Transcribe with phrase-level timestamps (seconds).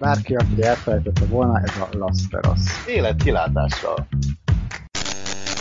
[0.00, 2.86] bárki, aki elfelejtette volna, ez a Lasteros.
[2.86, 4.06] Életkilátással.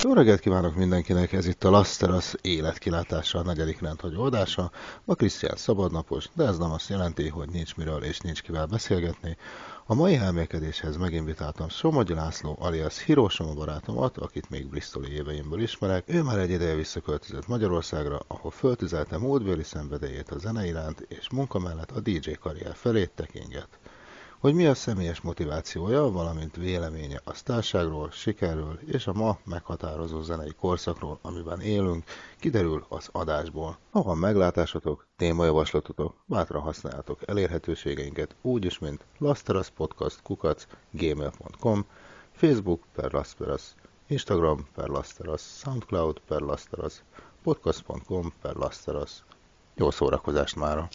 [0.03, 4.71] Jó reggelt kívánok mindenkinek, ez itt a Lasteros életkilátása, a negyedik rendhagy oldása.
[5.05, 9.37] Ma Krisztián szabadnapos, de ez nem azt jelenti, hogy nincs miről és nincs kivel beszélgetni.
[9.85, 16.03] A mai elmélkedéshez meginvitáltam Somogyi László alias Hiroshima barátomat, akit még Bristoli éveimből ismerek.
[16.07, 21.59] Ő már egy ideje visszaköltözött Magyarországra, ahol föltüzelte módbéli szenvedélyét a zene iránt, és munka
[21.59, 23.67] mellett a DJ karrier felé tekinget.
[24.39, 30.53] Hogy mi a személyes motivációja, valamint véleménye a sztárságról, sikerről és a ma meghatározó zenei
[30.59, 32.03] korszakról, amiben élünk,
[32.37, 33.77] kiderül az adásból.
[33.91, 41.85] Ha van meglátásotok, témajavaslatotok, bátran használjátok elérhetőségeinket úgy is, mint Lasteras Podcast kukac gmail.com,
[42.31, 43.75] Facebook per Lasteras,
[44.07, 47.03] Instagram per Lasteras, Soundcloud per Lasteras,
[47.43, 49.23] podcast.com per Lasteras.
[49.75, 50.89] Jó szórakozást mára!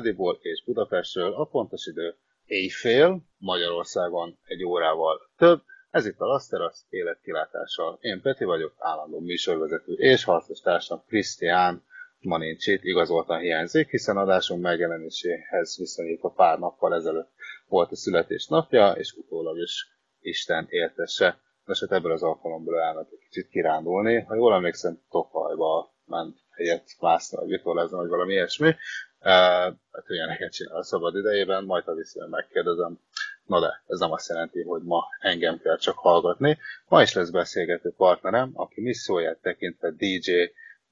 [0.00, 1.32] Kádiból és Budapestről.
[1.32, 5.62] A pontos idő éjfél, Magyarországon egy órával több.
[5.90, 7.98] Ez itt a Lasteras életkilátással.
[8.00, 11.82] Én Peti vagyok, állandó műsorvezető és harcos társam Krisztián
[12.20, 17.30] ma nincs itt, igazoltan hiányzik, hiszen adásunk megjelenéséhez viszonyítva pár nappal ezelőtt
[17.68, 19.88] volt a születésnapja, és utólag is
[20.20, 21.40] Isten értesse.
[21.64, 24.20] Most hát ebből az alkalomból elment egy kicsit kirándulni.
[24.20, 28.74] Ha jól emlékszem, Tokajba ment helyet mászni, vagy vitorlázni, vagy valami ilyesmi.
[29.20, 32.98] Hát ilyeneket csinál a szabad idejében, majd ha vissza megkérdezem.
[33.46, 36.58] Na de, ez nem azt jelenti, hogy ma engem kell csak hallgatni.
[36.88, 40.32] Ma is lesz beszélgető partnerem, aki misszióját tekintve DJ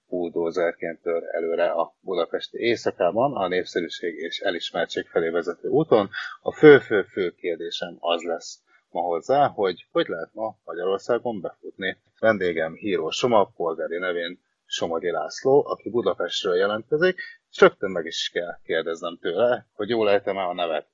[0.09, 6.11] bulldozerként tör előre a budapesti éjszakában, a népszerűség és elismertség felé vezető úton.
[6.43, 11.97] A fő-fő-fő kérdésem az lesz ma hozzá, hogy hogy lehet ma Magyarországon befutni.
[12.19, 14.41] Vendégem Híró Soma, polgári nevén
[14.71, 17.21] Somogyi László, aki Budapestről jelentkezik,
[17.51, 20.87] és rögtön meg is kell kérdeznem tőle, hogy jól ejtem el a nevet.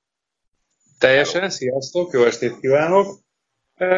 [0.98, 3.18] Teljesen, sziasztok, jó estét kívánok!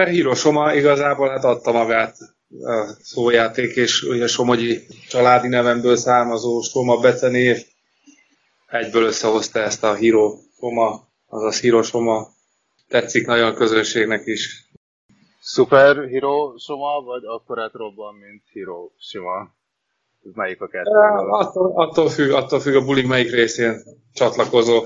[0.09, 2.17] Hiroshima igazából hát adta magát
[2.61, 7.67] a szójáték, és ugye Somogyi családi nevemből származó Soma becenév
[8.67, 12.29] egyből összehozta ezt a Hiroshima, azaz Hiroshima.
[12.89, 14.65] Tetszik nagyon a közönségnek is.
[15.41, 19.55] Super Hiroshima, vagy akkor robban, mint Hiroshima?
[20.27, 20.91] Ez melyik a kettő?
[20.91, 23.83] Attól, attól, függ, attól függ a bulig melyik részén
[24.13, 24.85] csatlakozó.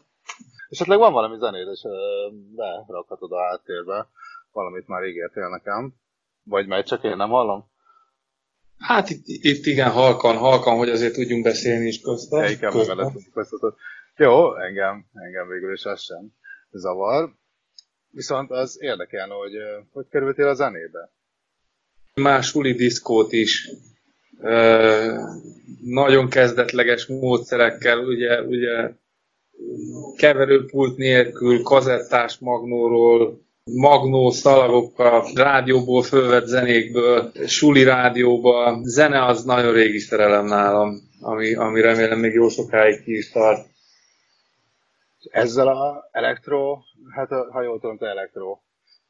[0.70, 1.80] Esetleg van valami zenéd, és
[2.86, 4.08] berakhatod a háttérbe.
[4.52, 5.94] Valamit már ígértél nekem.
[6.42, 7.70] Vagy majd csak én nem hallom?
[8.78, 12.40] Hát itt, itt igen, halkan, halkan, hogy azért tudjunk beszélni is közben.
[12.40, 13.12] Helyiken közben.
[14.16, 16.32] Jó, engem, engem végül is az sem
[16.70, 17.34] zavar.
[18.10, 19.52] Viszont az érdekelne, hogy
[19.92, 21.10] hogy kerültél a zenébe?
[22.14, 23.70] Más suli diszkót is
[25.84, 28.90] nagyon kezdetleges módszerekkel, ugye, ugye
[30.16, 38.80] keverőpult nélkül, kazettás magnóról, magnó szalagokkal, rádióból fölvett zenékből, suli rádióba.
[38.82, 43.66] Zene az nagyon régi szerelem nálam, ami, ami remélem még jó sokáig ki is tart.
[45.30, 46.78] Ezzel a elektro,
[47.14, 48.58] hát ha jól tudom, te elektro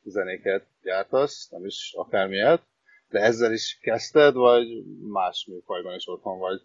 [0.05, 2.63] zenéket gyártasz, nem is akármilyet,
[3.11, 4.67] de ezzel is kezdted, vagy
[5.13, 6.61] más műfajban is otthon vagy?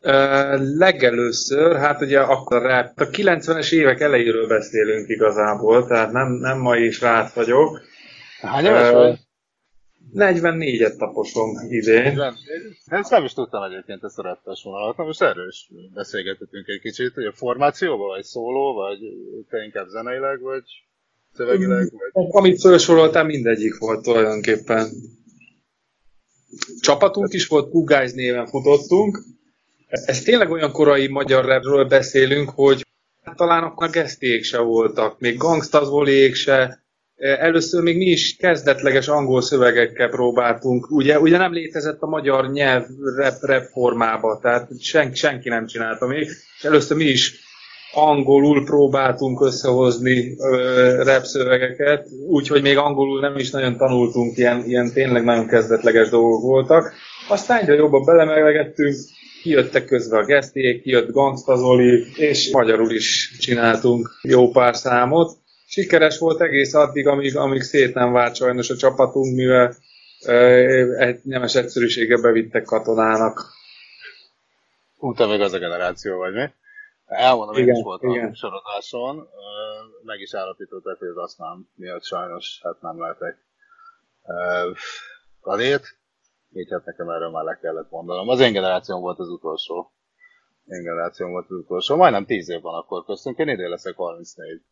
[0.00, 6.58] Uh, legelőször, hát ugye akkor rap, a 90-es évek elejéről beszélünk igazából, tehát nem, nem
[6.58, 7.80] mai is rát vagyok.
[8.40, 9.18] Hány éves uh, vagy?
[10.14, 12.20] 44-et taposom idén.
[12.86, 14.96] Ezt nem is tudtam egyébként ezt a rettes vonalat.
[14.96, 18.98] Na most erről is beszélgethetünk egy kicsit, hogy a formációba, vagy szóló, vagy
[19.50, 20.62] te inkább zeneileg, vagy
[21.32, 22.26] szövegileg, vagy...
[22.30, 24.86] Amit felsoroltál, mindegyik volt tulajdonképpen.
[26.80, 27.84] Csapatunk is volt, Two
[28.14, 29.22] néven futottunk.
[29.88, 32.86] Ez tényleg olyan korai magyar rapről beszélünk, hogy
[33.36, 36.82] talán akkor geszték se voltak, még gangstazvolék se,
[37.18, 40.90] Először még mi is kezdetleges angol szövegekkel próbáltunk.
[40.90, 42.86] Ugye, ugye nem létezett a magyar nyelv
[43.16, 46.28] rap, rap formába, tehát sen, senki nem csinálta még.
[46.58, 47.47] És először mi is
[47.92, 54.92] angolul próbáltunk összehozni ö, rap szövegeket, úgyhogy még angolul nem is nagyon tanultunk, ilyen, ilyen
[54.92, 56.92] tényleg nagyon kezdetleges dolgok voltak.
[57.28, 58.96] Aztán egyre jobban belemelegettünk,
[59.42, 65.36] kijöttek közben a geszték, kijött Gangsta Zoli, és magyarul is csináltunk jó pár számot
[65.68, 69.76] sikeres volt egész addig, amíg, amíg szét nem vált sajnos a csapatunk, mivel
[70.98, 73.56] egy nemes egyszerűsége bevittek katonának.
[74.98, 76.44] Utána te még az a generáció vagy mi?
[77.08, 78.34] Elmondom, igen, én is voltam igen.
[78.34, 79.28] sorozáson,
[80.02, 83.46] meg is állapították, hogy az aztán miatt sajnos hát nem lehetek
[85.40, 85.98] kadét,
[86.52, 88.28] így hát nekem erről már le kellett mondanom.
[88.28, 89.92] Az én generációm volt az utolsó.
[90.64, 91.96] Én generációm volt az utolsó.
[91.96, 94.62] Majdnem 10 év van akkor köztünk, én idén leszek 34.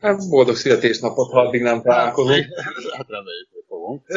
[0.00, 2.46] Hát boldog születésnapot, ha addig nem találkozunk.
[2.96, 4.08] Hát reméljük, hogy fogunk.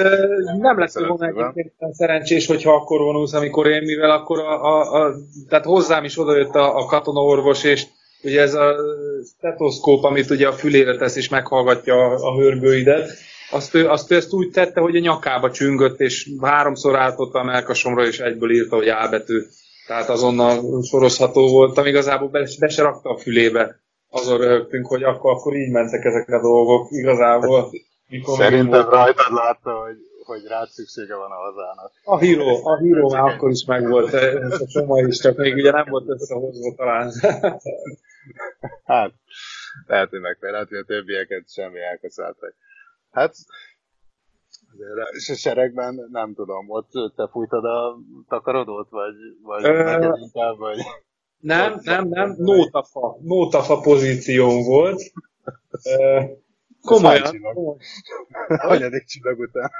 [0.61, 5.15] nem lesz volna egyébként szerencsés, hogyha akkor vonulsz, amikor én, mivel akkor a, a, a
[5.49, 7.85] tehát hozzám is odajött a, a katonaorvos, és
[8.23, 8.75] ugye ez a
[9.37, 13.11] stetoszkóp, amit ugye a fülére tesz és meghallgatja a, a hörgőidet,
[13.51, 17.43] azt ő, azt ő ezt úgy tette, hogy a nyakába csüngött, és háromszor álltott a
[17.43, 19.41] melkasomra, és egyből írta, hogy ábetű.
[19.87, 23.79] Tehát azonnal sorozható voltam, igazából be, be se rakta a fülébe
[24.09, 27.71] azon röhögtünk, hogy akkor, akkor így mentek ezek a dolgok igazából.
[28.07, 31.91] Mikor Szerintem rajtad látta, hogy, hogy rád szüksége van a hazának.
[32.03, 35.71] A híró, a híró már akkor is megvolt, ez a csoma is, csak még ugye
[35.71, 37.11] nem volt összehozva talán.
[38.85, 39.11] hát,
[39.87, 42.53] lehet, hogy meg lehet, hogy a többieket semmi elkaszáltak.
[43.11, 43.35] Hát,
[45.11, 47.97] és a seregben nem tudom, ott te fújtad a
[48.27, 50.15] takarodót, vagy, vagy Ö...
[50.21, 50.77] inkább, vagy...
[51.39, 55.11] Nem, nem, nem, nótafa, nótafa pozíción volt.
[56.81, 57.41] Komolyan.
[58.47, 59.71] Hanyadik csillag után?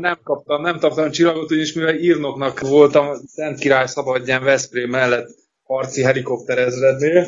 [0.00, 5.28] Nem kaptam, nem kaptam csillagot, ugyanis mivel írnoknak voltam Szent Király Szabadján Veszprém mellett
[5.62, 7.26] harci helikopterezrednél,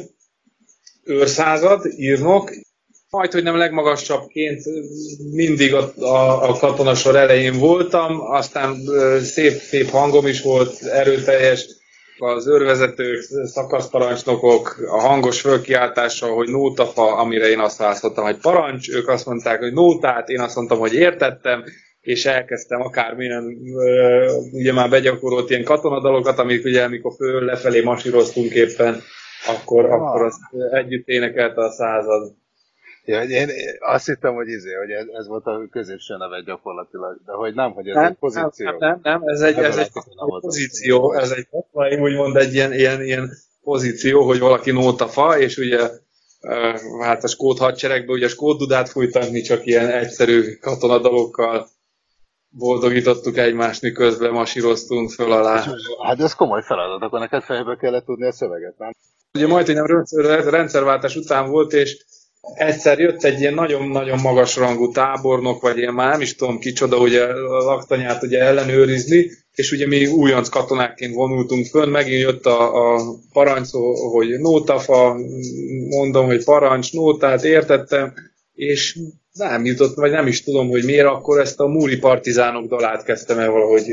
[1.04, 2.50] őrszázad, írnok,
[3.10, 4.62] majd, hogy nem legmagasabbként
[5.32, 8.76] mindig a, a, a katonasor elején voltam, aztán
[9.22, 11.66] szép, szép hangom is volt, erőteljes,
[12.18, 19.08] az őrvezetők, szakaszparancsnokok a hangos fölkiáltással, hogy nótafa, amire én azt választottam, hogy parancs, ők
[19.08, 21.64] azt mondták, hogy nótát, én azt mondtam, hogy értettem,
[22.00, 23.56] és elkezdtem akármilyen,
[24.52, 29.02] ugye már begyakorolt ilyen katonadalokat, amik ugye, amikor föl lefelé masíroztunk éppen,
[29.46, 29.92] akkor, ah.
[29.92, 30.40] akkor azt
[30.72, 32.32] együtt énekelte a század.
[33.04, 33.48] Ja, én
[33.80, 37.72] azt hittem, hogy izé, hogy ez, ez volt a középső neve gyakorlatilag, de hogy nem,
[37.72, 38.66] hogy ez nem, egy pozíció.
[38.66, 41.48] Nem, nem, nem, ez egy, ez egy, egy pozíció, ez egy,
[42.00, 43.30] úgymond egy ilyen, ilyen, ilyen
[43.62, 45.90] pozíció, hogy valaki nótafa, és ugye
[47.00, 51.68] hát a skót hadseregben ugye a skót dudát fújtani, csak ilyen egyszerű katonadalokkal
[52.48, 55.64] boldogítottuk egymást, miközben masíroztunk föl alá.
[56.02, 58.90] Hát ez komoly feladat, akkor neked fejbe kellett tudni a szöveget, nem?
[59.34, 60.04] Ugye majd, hogy nem
[60.50, 62.04] rendszerváltás után volt, és
[62.54, 66.98] egyszer jött egy ilyen nagyon-nagyon magas rangú tábornok, vagy ilyen már nem is tudom kicsoda,
[66.98, 72.94] ugye a laktanyát ugye ellenőrizni, és ugye mi újonc katonákként vonultunk föl, megint jött a,
[72.94, 73.00] a
[73.32, 73.68] parancs,
[74.12, 75.16] hogy nótafa,
[75.88, 78.14] mondom, hogy parancs, nótát értettem,
[78.54, 78.98] és
[79.32, 83.38] nem jutott, vagy nem is tudom, hogy miért, akkor ezt a múri partizánok dalát kezdtem
[83.38, 83.88] el valahogy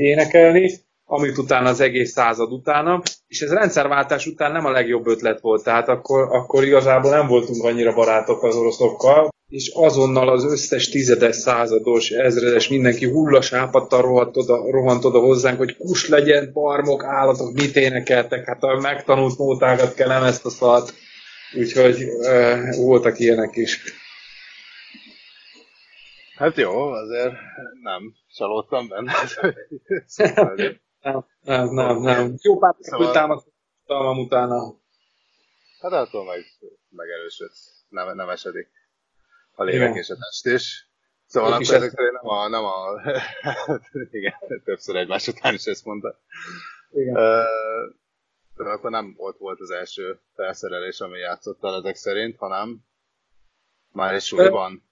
[0.00, 5.40] énekelni, amit utána az egész század utána, és ez rendszerváltás után nem a legjobb ötlet
[5.40, 10.88] volt, tehát akkor, akkor igazából nem voltunk annyira barátok az oroszokkal, és azonnal az összes
[10.88, 17.52] tizedes, százados, ezredes, mindenki hullasápattal rohant oda, rohant oda hozzánk, hogy kus legyen, barmok, állatok,
[17.52, 20.94] mit énekeltek, hát a megtanult nótákat kell, nem ezt a szart.
[21.54, 23.80] Úgyhogy e, voltak ilyenek is.
[26.36, 27.32] Hát jó, azért
[27.82, 29.12] nem csalódtam benne.
[31.06, 32.34] Nem, nem, nem, nem.
[32.42, 33.12] Jó pár szóval...
[33.12, 34.74] támadtam utána.
[35.80, 36.44] Hát attól meg
[36.88, 37.50] megerősöd,
[37.88, 38.68] nem, nem esedik
[39.54, 40.90] a lélek és a test is.
[41.26, 43.00] Szóval akkor ezek szerint nem a, nem a
[44.18, 44.34] igen,
[44.64, 46.18] többször egymás után is ezt mondta.
[46.90, 47.16] Igen.
[48.56, 52.84] Uh, akkor nem ott volt az első felszerelés, ami játszottál ezek szerint, hanem
[53.92, 54.82] már egy súlyban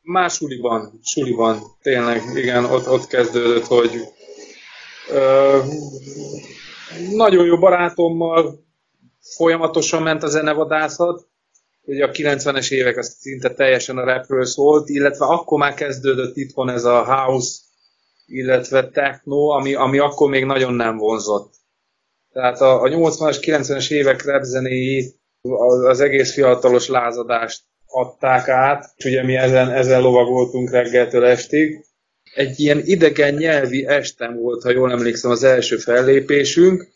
[0.00, 3.90] Már suliban, suliban, tényleg, igen, ott, ott kezdődött, hogy
[7.10, 8.64] nagyon jó barátommal
[9.20, 11.26] folyamatosan ment a zenevadászat,
[11.82, 16.68] ugye a 90-es évek az szinte teljesen a rapről szólt, illetve akkor már kezdődött itthon
[16.68, 17.58] ez a house,
[18.26, 21.54] illetve techno, ami, ami akkor még nagyon nem vonzott.
[22.32, 28.92] Tehát a, a 80-as, 90-es évek rap zenéi az, az egész fiatalos lázadást adták át,
[28.96, 31.84] és ugye mi ezen, ezen lovagoltunk reggeltől estig.
[32.34, 36.92] Egy ilyen idegen nyelvi estem volt, ha jól emlékszem, az első fellépésünk,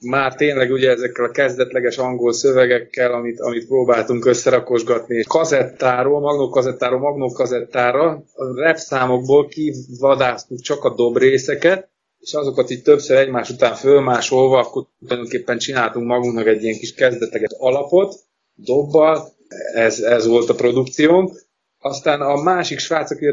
[0.00, 8.24] már tényleg ugye ezekkel a kezdetleges angol szövegekkel, amit, amit próbáltunk összerakosgatni, kazettáról, magnókazettáról, magnókazettára,
[8.34, 14.58] a rap számokból kivadáztuk csak a dob részeket, és azokat így többször egymás után fölmásolva,
[14.58, 18.14] akkor tulajdonképpen csináltunk magunknak egy ilyen kis kezdetleges alapot,
[18.54, 19.32] dobbal,
[19.74, 21.42] ez, ez volt a produkciónk.
[21.78, 23.32] Aztán a másik srác, akire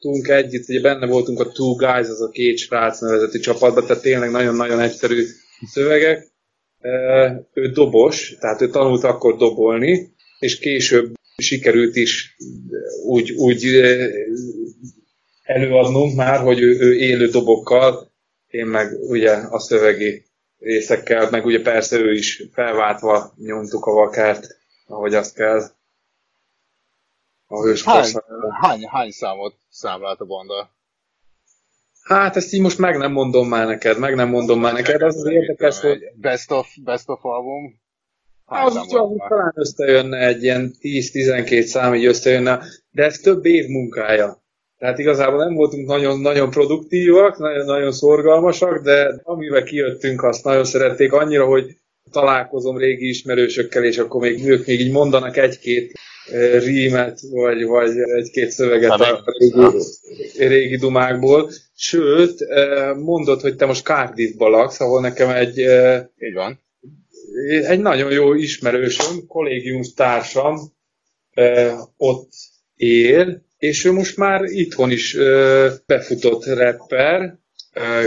[0.00, 4.02] dolgoztunk együtt, ugye benne voltunk a Two Guys, az a két srác nevezeti csapatban, tehát
[4.02, 5.24] tényleg nagyon-nagyon egyszerű
[5.66, 6.28] szövegek.
[7.52, 12.36] Ő dobos, tehát ő tanult akkor dobolni, és később sikerült is
[13.04, 13.80] úgy, úgy
[15.42, 18.12] előadnunk már, hogy ő, ő élő dobokkal,
[18.46, 20.24] én meg ugye a szövegi
[20.58, 25.75] részekkel, meg ugye persze ő is felváltva nyomtuk a vakárt, ahogy azt kell.
[27.48, 28.12] A hány,
[28.60, 30.70] hány, hány számot számlált a banda?
[32.02, 35.16] Hát ezt így most meg nem mondom már neked, meg nem mondom már neked, az
[35.16, 35.98] az érdekes, hogy...
[36.14, 37.80] Best of, best of album?
[38.44, 43.66] Az, az, az talán összejönne egy ilyen 10-12 szám, így összejönne, de ez több év
[43.66, 44.44] munkája.
[44.78, 50.64] Tehát igazából nem voltunk nagyon, nagyon produktívak, nagyon, nagyon szorgalmasak, de amivel kijöttünk, azt nagyon
[50.64, 51.76] szerették annyira, hogy
[52.10, 55.92] találkozom régi ismerősökkel, és akkor még ők még így mondanak egy-két
[56.58, 59.78] rímet, vagy, vagy egy-két szöveget a régi,
[60.38, 61.50] régi dumákból.
[61.76, 62.46] Sőt,
[62.96, 65.58] mondod, hogy te most Cardiffba laksz, ahol nekem egy...
[66.18, 66.60] Így van.
[67.66, 70.58] Egy nagyon jó ismerősöm, kollégiums társam
[71.96, 72.32] ott
[72.76, 75.16] él, és ő most már itthon is
[75.86, 77.38] befutott rapper,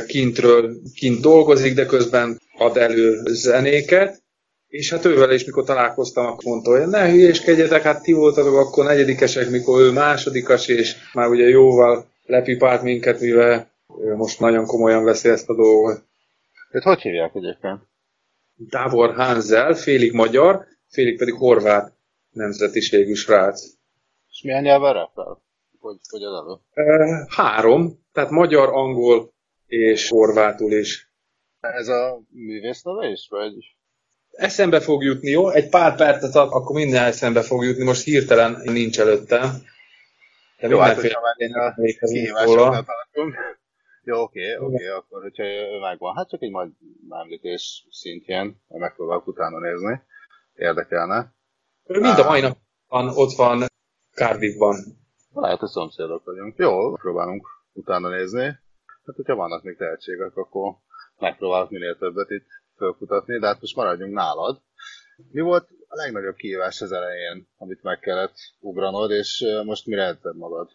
[0.08, 4.22] kintről kint dolgozik, de közben ad elő zenéket,
[4.70, 8.86] és hát ővel is, mikor találkoztam, akkor mondta, hogy ne hülyéskedjetek, hát ti voltatok akkor
[8.86, 13.72] negyedikesek, mikor ő másodikas, és már ugye jóval lepipált minket, mivel
[14.02, 16.04] ő most nagyon komolyan veszi ezt a dolgot.
[16.72, 17.80] Őt hogy hívják egyébként?
[18.56, 21.94] Davor Hanzel, félig magyar, félig pedig horvát
[22.32, 23.64] nemzetiségű srác.
[24.32, 25.42] És milyen nyelven rappel?
[25.80, 27.26] Hogy, hogy az elő?
[27.28, 29.34] Három, tehát magyar, angol
[29.66, 31.12] és horvátul is.
[31.60, 33.54] Ez a művész neve is, vagy?
[34.40, 35.50] Eszembe fog jutni, jó?
[35.50, 39.50] Egy pár percet ad, akkor minden eszembe fog jutni, most hirtelen nincs előttem.
[40.60, 41.74] De jó, hát, hogyha már én a
[42.06, 42.86] kihívásoknál
[44.04, 45.44] Jó, oké, oké, okay, akkor hogyha
[45.82, 46.72] megvan, hát csak egy majd
[47.10, 50.02] említés szintjén, megpróbálok utána nézni.
[50.56, 51.34] Érdekelne.
[51.86, 53.66] Ő mind a mai nap van, ott van
[54.14, 54.76] Cardiffban.
[55.34, 56.58] Lehet, hogy szomszédok vagyunk.
[56.58, 58.44] Jó, próbálunk utána nézni.
[59.06, 60.76] Hát, hogyha vannak még tehetségek, akkor
[61.18, 64.62] megpróbálok minél többet itt fölkutatni, de hát most maradjunk nálad.
[65.32, 70.36] Mi volt a legnagyobb kihívás az elején, amit meg kellett ugranod, és most mire etted
[70.36, 70.70] magad?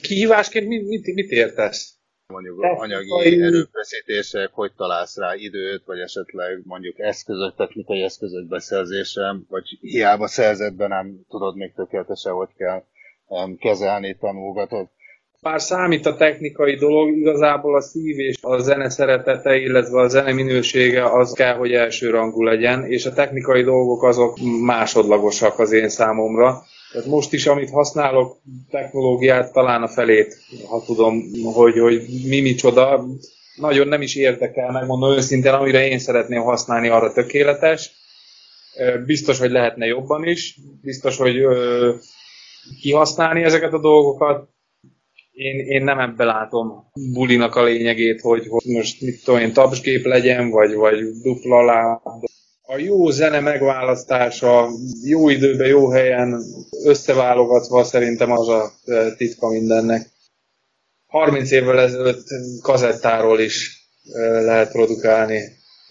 [0.00, 1.98] Kihívásként mit, mit, mit értesz?
[2.32, 9.78] Mondjuk anyagi erőfeszítések, hogy találsz rá időt, vagy esetleg mondjuk eszközök, technikai eszközök beszerzése, vagy
[9.80, 12.84] hiába szerzetben nem tudod még tökéletesen, hogy kell
[13.58, 14.88] kezelni, tanulgatod.
[15.42, 20.32] Bár számít a technikai dolog, igazából a szív és a zene szeretete, illetve a zene
[20.32, 26.62] minősége az kell, hogy elsőrangú legyen, és a technikai dolgok azok másodlagosak az én számomra.
[26.92, 28.36] Tehát most is, amit használok,
[28.70, 30.36] technológiát talán a felét,
[30.68, 31.22] ha tudom,
[31.54, 33.04] hogy, hogy mi micsoda,
[33.56, 37.90] nagyon nem is érdekel, megmondom őszintén, amire én szeretném használni, arra tökéletes.
[39.06, 41.36] Biztos, hogy lehetne jobban is, biztos, hogy
[42.80, 44.48] kihasználni ezeket a dolgokat,
[45.38, 50.04] én, én nem ebbe látom bulinak a lényegét, hogy, hogy most mit tudom én, tapsgép
[50.04, 52.00] legyen, vagy, vagy dupla láb.
[52.62, 54.68] A jó zene megválasztása,
[55.04, 56.42] jó időben, jó helyen,
[56.84, 60.06] összeválogatva szerintem az a e, titka mindennek.
[61.06, 62.26] 30 évvel ezelőtt
[62.62, 65.40] kazettáról is e, lehet produkálni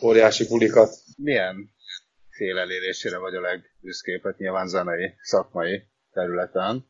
[0.01, 0.95] óriási bulikat.
[1.17, 1.69] Milyen
[2.29, 6.85] fél elérésére vagy a legbüszkébb, nyilván zenei, szakmai területen?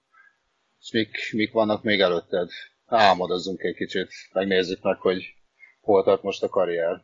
[0.87, 2.49] És mik, mik vannak még előtted?
[2.85, 5.23] Álmodozzunk egy kicsit, megnézzük meg, hogy
[5.81, 7.03] hol tart most a karrier.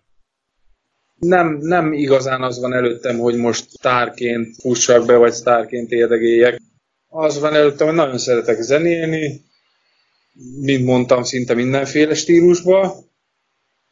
[1.15, 6.61] Nem, nem igazán az van előttem, hogy most sztárként fussak be, vagy sztárként érdegéljek.
[7.07, 9.41] az van előttem, hogy nagyon szeretek zenélni,
[10.59, 12.95] mint mondtam, szinte mindenféle stílusba,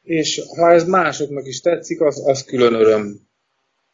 [0.01, 3.19] és ha ez másoknak is tetszik, az, az külön öröm.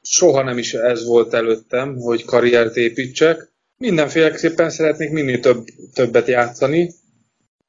[0.02, 3.56] Soha nem is ez volt előttem, hogy karriert építsek.
[3.78, 6.94] Mindenféleképpen szeretnék minél több, többet játszani,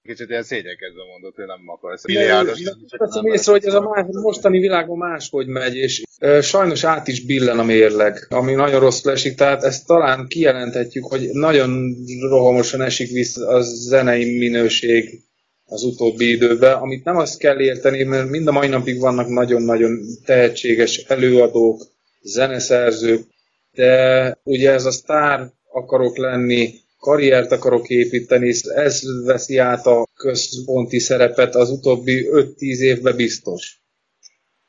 [0.09, 2.07] kicsit ilyen szégyenkezve mondott, hogy nem akarsz.
[2.07, 2.62] Milliárdos.
[2.97, 7.25] Veszem észre, hogy ez a más, mostani világban máshogy megy, és e, sajnos át is
[7.25, 13.11] billen a mérleg, ami nagyon rossz esik, tehát ezt talán kijelenthetjük, hogy nagyon rohamosan esik
[13.11, 15.21] vissza a zenei minőség
[15.65, 20.00] az utóbbi időben, amit nem azt kell érteni, mert mind a mai napig vannak nagyon-nagyon
[20.25, 21.83] tehetséges előadók,
[22.23, 23.27] zeneszerzők,
[23.73, 30.99] de ugye ez a sztár akarok lenni, karriert akarok építeni, ez veszi át a központi
[30.99, 33.82] szerepet az utóbbi 5-10 évben biztos.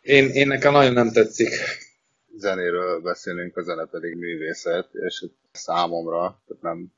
[0.01, 1.49] Én, én nekem nagyon nem tetszik.
[2.35, 6.91] Zenéről beszélünk, a zene pedig művészet, és számomra, tehát nem,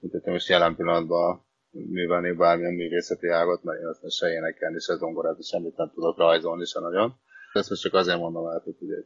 [0.00, 5.44] hogy most jelen pillanatban művelnék bármilyen művészeti ágat, mert én azt se énekelni, se zongorát,
[5.44, 7.14] semmit nem tudok rajzolni, se nagyon.
[7.52, 8.96] Ezt most csak azért mondom el, hogy ugye,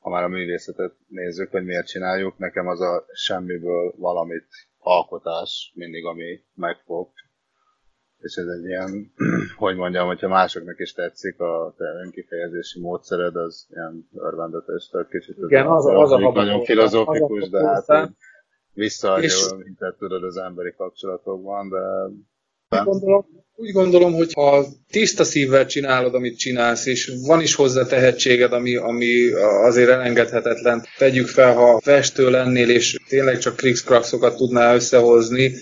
[0.00, 4.46] ha már a művészetet nézzük, hogy miért csináljuk, nekem az a semmiből valamit
[4.78, 7.08] alkotás mindig, ami megfog.
[8.18, 9.12] És ez egy ilyen,
[9.56, 15.36] hogy mondjam, hogyha másoknak is tetszik a te önkifejezési módszered, az ilyen örvendetes, tehát kicsit
[15.38, 18.10] Igen, az, az, az a nagyon filozófikus, de hát
[18.72, 21.78] visszaadja, mint tudod az emberi kapcsolatokban, de
[22.70, 27.86] úgy gondolom, úgy gondolom, hogy ha tiszta szívvel csinálod, amit csinálsz, és van is hozzá
[27.86, 29.30] tehetséged, ami, ami
[29.64, 30.86] azért elengedhetetlen.
[30.98, 35.52] Tegyük fel, ha festő lennél, és tényleg csak krikszkrakszokat tudnál összehozni,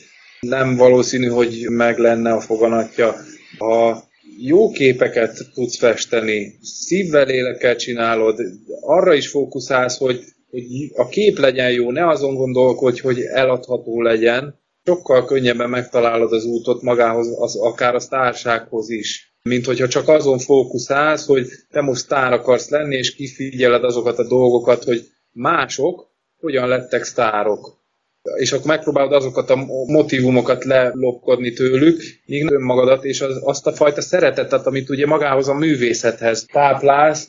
[0.41, 3.15] nem valószínű, hogy meg lenne a foganatja.
[3.59, 4.05] Ha
[4.41, 8.41] jó képeket tudsz festeni, szívvel, lélekkel csinálod,
[8.81, 14.58] arra is fókuszálsz, hogy, hogy a kép legyen jó, ne azon gondolkodj, hogy eladható legyen,
[14.89, 19.37] sokkal könnyebben megtalálod az útot magához, az, akár a sztársághoz is.
[19.43, 24.27] Mint hogyha csak azon fókuszálsz, hogy te most sztár akarsz lenni, és kifigyeled azokat a
[24.27, 27.77] dolgokat, hogy mások hogyan lettek sztárok.
[28.37, 34.01] És akkor megpróbálod azokat a motivumokat lelopkodni tőlük, míg önmagadat és az, azt a fajta
[34.01, 37.29] szeretetet, amit ugye magához a művészethez táplálsz,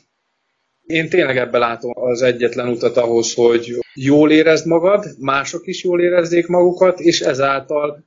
[0.90, 6.00] én tényleg ebbe látom az egyetlen utat ahhoz, hogy jól érezd magad, mások is jól
[6.00, 8.04] érezzék magukat, és ezáltal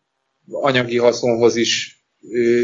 [0.52, 2.04] anyagi haszonhoz is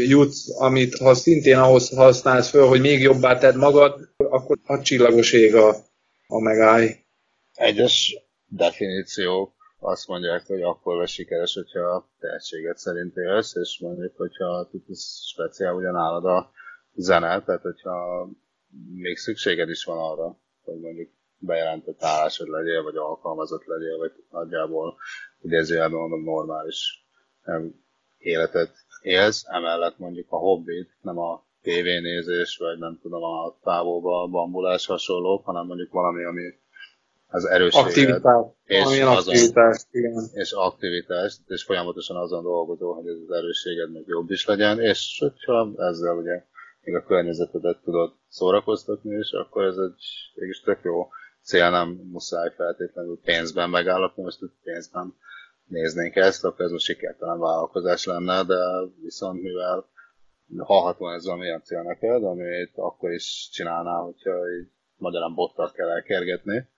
[0.06, 5.32] jutsz, amit ha szintén ahhoz használsz föl, hogy még jobbá tedd magad, akkor a csillagos
[5.32, 5.76] ég a,
[6.26, 6.88] a megállj.
[7.54, 14.16] Egyes definíciók azt mondják, hogy akkor lesz sikeres, hogyha a tehetséget szerint élsz, és mondjuk,
[14.16, 16.50] hogyha tudsz speciál ugyanálad a
[16.94, 18.28] zene, tehát hogyha
[18.94, 24.96] még szükséged is van arra, hogy mondjuk bejelentett állásod legyél, vagy alkalmazott legyél, vagy nagyjából
[25.40, 27.06] idézőjelben mondom normális
[28.18, 34.86] életet élsz, emellett mondjuk a hobbit, nem a tévénézés, vagy nem tudom, a távolba bambulás
[34.86, 36.42] hasonlók, hanem mondjuk valami, ami
[37.26, 37.86] az erősséged.
[37.86, 38.44] Aktivitás.
[38.64, 40.24] És, azon, aktivitás, igen.
[40.32, 45.16] és aktivitás, és folyamatosan azon dolgozó, hogy ez az erősséged meg jobb is legyen, és
[45.18, 46.44] hogyha ezzel ugye
[46.82, 51.08] még a környezetedet tudod szórakoztatni, és akkor ez egy mégis tök jó
[51.42, 55.14] cél, nem muszáj feltétlenül pénzben megállapni, most hogy pénzben
[55.64, 58.56] néznénk ezt, akkor ez a sikertelen vállalkozás lenne, de
[59.02, 59.88] viszont mivel
[60.58, 65.88] hallhatóan ez valami olyan cél neked, amit akkor is csinálnál, hogyha így magyarán bottal kell
[65.88, 66.68] elkergetni,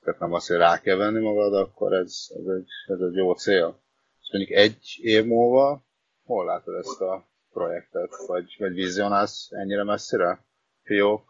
[0.00, 3.32] tehát nem azt, hogy rá kell venni magad, akkor ez, ez, egy, ez egy jó
[3.32, 3.80] cél.
[4.20, 5.82] És mondjuk egy év múlva
[6.24, 7.27] hol látod ezt a
[7.58, 10.44] projektet, vagy, vagy vizionálsz ennyire messzire?
[10.82, 11.22] Fiók,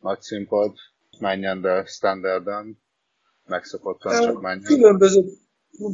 [0.00, 0.72] nagy színpad,
[1.18, 2.78] menjen, de standarden,
[3.46, 4.62] megszokottan csak menjen.
[4.62, 5.22] Különböző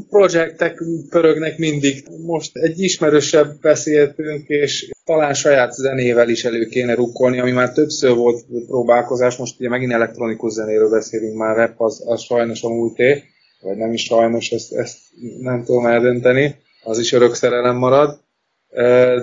[0.09, 2.09] projektek pörögnek mindig.
[2.27, 8.15] Most egy ismerősebb beszéltünk, és talán saját zenével is elő kéne rukkolni, ami már többször
[8.15, 13.23] volt próbálkozás, most ugye megint elektronikus zenéről beszélünk, már rap az, az sajnos a múlté,
[13.61, 14.99] vagy nem is sajnos, ezt, ezt
[15.41, 18.21] nem tudom eldönteni, az is örök szerelem marad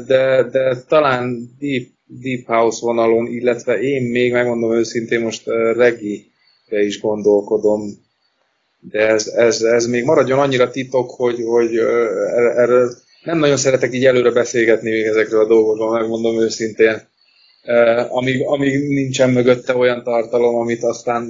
[0.06, 6.24] de, de talán deep, deep house vonalon, illetve én még megmondom őszintén most reggae
[6.70, 8.06] is gondolkodom,
[8.80, 11.78] de ez, ez, ez még maradjon annyira titok, hogy, hogy
[12.56, 12.92] erről
[13.24, 17.08] nem nagyon szeretek így előre beszélgetni még ezekről a dolgokról, megmondom őszintén.
[18.10, 21.30] Amíg, amíg nincsen mögötte olyan tartalom, amit aztán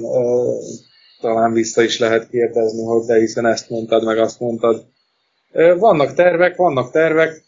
[1.20, 4.84] talán vissza is lehet kérdezni, hogy de hiszen ezt mondtad, meg azt mondtad.
[5.78, 7.44] Vannak tervek, vannak tervek,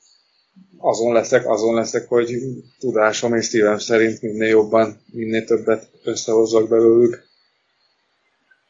[0.79, 2.37] azon leszek, azon leszek, hogy
[2.79, 7.29] tudásom és szívem szerint minél jobban, minél többet összehozzak belőlük.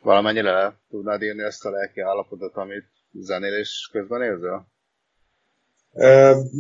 [0.03, 4.67] Valamennyire le tudnád írni ezt a lelki állapotot, amit zenélés közben érzel?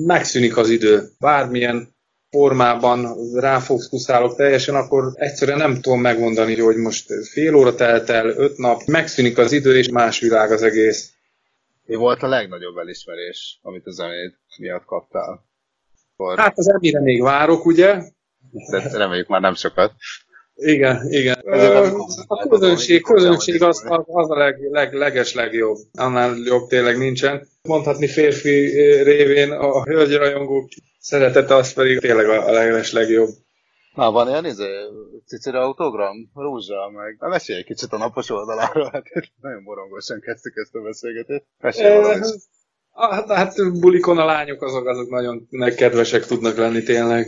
[0.06, 1.08] Megszűnik az idő.
[1.18, 1.94] Bármilyen
[2.30, 8.58] formában ráfókuszálok teljesen, akkor egyszerűen nem tudom megmondani, hogy most fél óra telt el, öt
[8.58, 11.12] nap, megszűnik az idő, és más világ az egész.
[11.90, 15.46] Mi volt a legnagyobb elismerés, amit a zenét miatt kaptál?
[16.16, 16.38] Akkor...
[16.38, 18.02] Hát az emire még várok, ugye?
[18.70, 19.92] De reméljük már nem sokat.
[20.54, 21.38] Igen, igen.
[22.26, 25.76] A közönség, közönség az, az, az a leg, leg, leges legjobb.
[25.92, 27.46] Annál jobb tényleg nincsen.
[27.62, 28.66] Mondhatni férfi
[29.02, 33.28] révén a hölgyrajongók szeretete az pedig tényleg a leges legjobb.
[34.00, 34.66] Na, van ilyen izé,
[35.26, 37.16] cicire autogram, rózsa, meg...
[37.18, 39.04] Na, mesélj egy kicsit a napos oldaláról, hát
[39.40, 41.44] nagyon borongosan kezdtük ezt a beszélgetést.
[41.58, 42.24] Mesélj e,
[42.92, 47.26] Hát, hát bulikon a lányok azok, azok nagyon kedvesek tudnak lenni tényleg.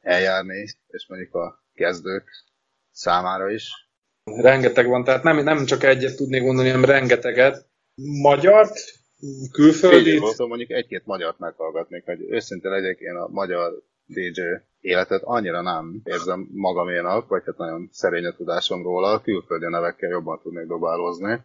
[0.01, 2.31] eljárni, és mondjuk a kezdők
[2.91, 3.71] számára is.
[4.25, 7.67] Rengeteg van, tehát nem, nem csak egyet tudnék mondani, hanem rengeteget.
[8.23, 8.79] Magyart,
[9.53, 10.21] külföldi.
[10.37, 14.41] Mondjuk egy-két magyart meghallgatnék, hogy őszintén legyek, én a magyar DJ
[14.81, 20.41] életet annyira nem érzem magaménak, vagy hát nagyon szerény a tudásom róla, külföldi nevekkel jobban
[20.43, 21.43] tudnék dobálózni.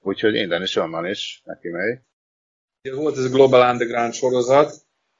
[0.00, 1.98] Úgyhogy innen is onnan is neki megy.
[2.94, 4.72] Volt ez a Global Underground sorozat,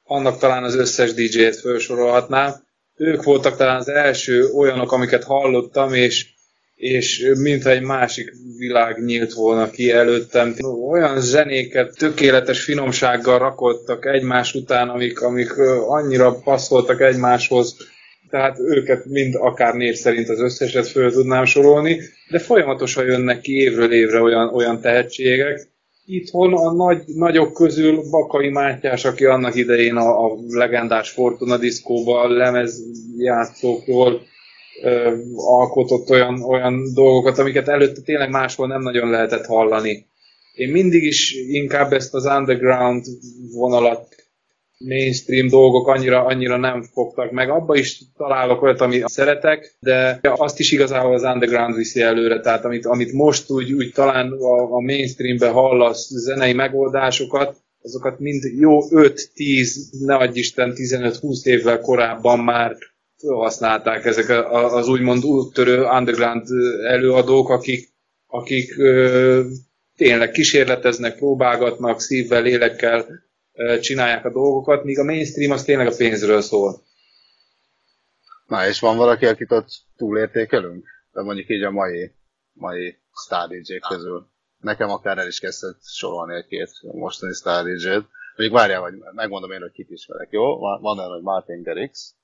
[0.03, 2.53] annak talán az összes DJ-t felsorolhatnám,
[2.95, 6.34] ők voltak talán az első olyanok, amiket hallottam, és,
[6.75, 10.55] és mintha egy másik világ nyílt volna ki előttem.
[10.89, 15.57] Olyan zenéket tökéletes finomsággal rakodtak egymás után, amik, amik
[15.87, 17.77] annyira passzoltak egymáshoz,
[18.29, 23.57] tehát őket mind akár név szerint az összeset föl tudnám sorolni, de folyamatosan jönnek ki
[23.57, 25.67] évről évre olyan, olyan tehetségek,
[26.05, 32.31] itthon a nagy, nagyok közül Bakai Mátyás, aki annak idején a, a legendás Fortuna diszkóban
[32.31, 34.21] lemezjátszókról
[34.81, 40.07] ö, alkotott olyan, olyan dolgokat, amiket előtte tényleg máshol nem nagyon lehetett hallani.
[40.53, 43.05] Én mindig is inkább ezt az underground
[43.53, 44.15] vonalat
[44.77, 47.49] mainstream dolgok annyira, annyira nem fogtak meg.
[47.49, 52.65] Abba is találok olyat, amit szeretek, de azt is igazából az underground viszi előre, tehát
[52.65, 58.79] amit, amit most úgy, úgy talán a, a mainstreamben hallasz zenei megoldásokat, azokat mind jó
[58.89, 59.69] 5-10,
[60.05, 62.75] ne adj Isten 15-20 évvel korábban már
[63.25, 66.47] felhasználták ezek az úgymond úttörő underground
[66.83, 67.89] előadók, akik,
[68.27, 68.75] akik
[69.95, 73.05] tényleg kísérleteznek, próbálgatnak szívvel, lélekkel,
[73.81, 76.81] csinálják a dolgokat, míg a mainstream az tényleg a pénzről szól.
[78.47, 80.85] Na, és van valaki, akit ott túlértékelünk?
[81.11, 82.11] De mondjuk így a mai,
[82.53, 84.27] mai Star dj közül.
[84.59, 88.05] Nekem akár el is kezdett sorolni egy-két mostani Star DJ-t.
[88.35, 90.59] Még várjál, vagy megmondom én, hogy kit ismerek, jó?
[90.59, 92.15] Van, van olyan, hogy Martin Garrix,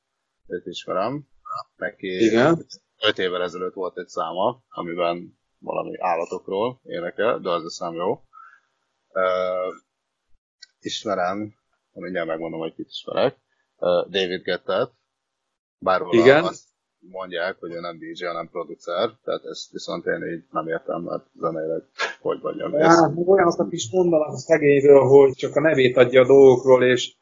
[0.52, 1.28] őt ismerem.
[1.76, 2.66] Neki Igen.
[3.02, 8.12] öt évvel ezelőtt volt egy száma, amiben valami állatokról énekel, de az a szám jó.
[9.14, 9.74] Uh,
[10.80, 11.54] ismerem,
[11.92, 13.38] mindjárt megmondom, hogy kit ismerek,
[14.10, 14.92] David Gettet,
[15.80, 16.44] bár Igen?
[16.44, 16.66] azt
[17.00, 21.26] mondják, hogy ő nem DJ, hanem producer, tehát ezt viszont én így nem értem, mert
[21.34, 21.84] zeneileg
[22.22, 22.74] hogy mondjam.
[22.74, 27.16] Ja, olyanokat is mondanak a szegényről, hogy csak a nevét adja a dolgokról, és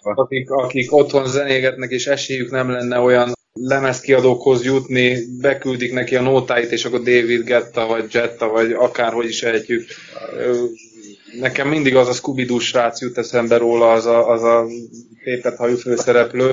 [0.00, 6.70] akik, akik otthon zenégetnek, és esélyük nem lenne olyan lemezkiadókhoz jutni, beküldik neki a nótáit,
[6.70, 9.86] és akkor David Getta, vagy Jetta, vagy akárhogy is ejtjük,
[11.40, 14.66] nekem mindig az a scooby srác jut eszembe róla, az a, az a
[15.24, 16.50] tépet hajú főszereplő.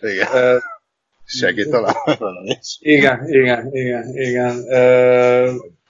[0.00, 0.62] Igen.
[1.26, 1.94] Segít talán
[2.78, 4.64] Igen, igen, igen, igen.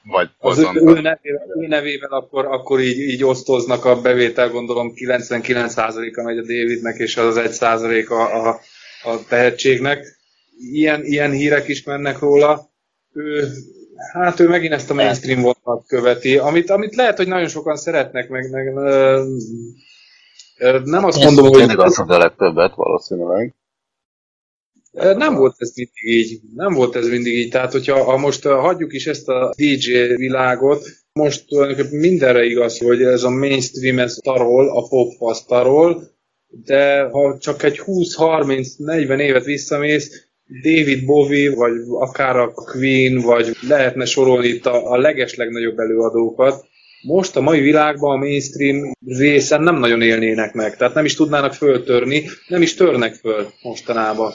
[0.07, 4.93] Vagy az ő, ő, nevével, ő nevével akkor, akkor így, így osztoznak a bevétel, gondolom
[4.95, 8.61] 99%-a megy a Davidnek, és az 1% a, a,
[9.03, 10.19] a tehetségnek.
[10.73, 12.71] Ilyen, ilyen hírek is mennek róla.
[13.13, 13.49] Ő,
[14.13, 18.29] hát ő megint ezt a mainstream vonalat követi, amit, amit lehet, hogy nagyon sokan szeretnek,
[18.29, 18.73] meg, meg
[20.85, 21.59] nem azt mondom, hogy...
[21.59, 23.55] Tényleg azt a legtöbbet valószínűleg.
[24.95, 26.41] Nem volt ez mindig így.
[26.55, 27.51] Nem volt ez mindig így.
[27.51, 33.03] Tehát, hogyha ha most hagyjuk is ezt a DJ világot, most tulajdonképpen mindenre igaz, hogy
[33.03, 36.03] ez a mainstream ez tarol, a pop az tarol,
[36.65, 40.29] de ha csak egy 20-30-40 évet visszamész,
[40.63, 46.67] David Bowie, vagy akár a Queen, vagy lehetne sorolni itt a, a leges legnagyobb előadókat,
[47.03, 51.55] most a mai világban a mainstream részen nem nagyon élnének meg, tehát nem is tudnának
[51.55, 54.33] föltörni, nem is törnek föl mostanában.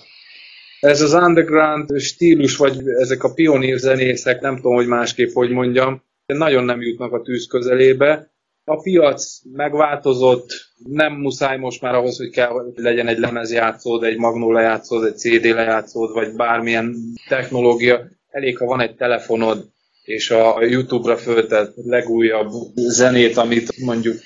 [0.79, 6.03] Ez az underground stílus, vagy ezek a pionír zenészek, nem tudom, hogy másképp hogy mondjam,
[6.25, 8.31] nagyon nem jutnak a tűz közelébe.
[8.63, 14.17] A piac megváltozott, nem muszáj most már ahhoz, hogy kell, hogy legyen egy lemezjátszód, egy
[14.17, 16.95] magnó lejátszód, egy CD lejátszód, vagy bármilyen
[17.27, 18.07] technológia.
[18.29, 19.69] Elég, ha van egy telefonod,
[20.03, 24.17] és a YouTube-ra föltett legújabb zenét, amit mondjuk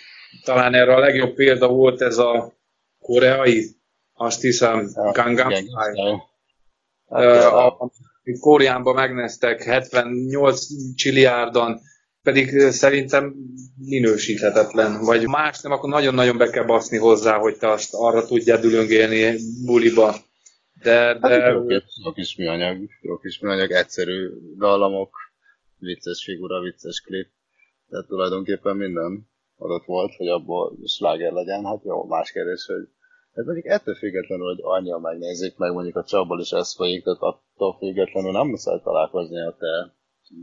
[0.43, 2.53] talán erre a legjobb példa volt ez a
[2.99, 3.65] koreai,
[4.13, 6.31] azt hiszem, Gangnam Style.
[7.13, 11.79] Amit Kóriánban megnéztek 78 csiliárdan,
[12.23, 13.35] pedig szerintem
[13.77, 14.99] minősíthetetlen.
[14.99, 19.35] Vagy más nem, akkor nagyon-nagyon be kell baszni hozzá, hogy te azt arra tudjál dülöngélni
[19.65, 20.15] buliba.
[20.83, 21.41] De, de...
[21.41, 21.69] Hát, jó,
[22.03, 25.15] jó kis műanyag, jó kis műanyag, egyszerű dallamok,
[25.77, 27.27] vicces figura, vicces klip.
[27.89, 31.65] Tehát tulajdonképpen minden adott volt, hogy abból sláger legyen.
[31.65, 32.87] Hát jó, más kérdés, hogy
[33.33, 37.21] ez mondjuk ettől függetlenül, hogy annyian megnézik, meg mondjuk a csapból is ez folyik, tehát
[37.21, 39.93] attól függetlenül nem muszáj találkozni a te,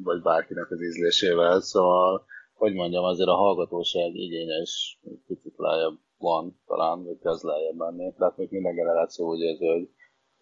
[0.04, 2.24] vagy bárkinek az ízlésével, szóval,
[2.54, 8.14] hogy mondjam, azért a hallgatóság igénye is picit lejjebb van, talán, vagy kezd lejjebb menni.
[8.18, 9.88] Tehát még minden generáció úgy érzi, hogy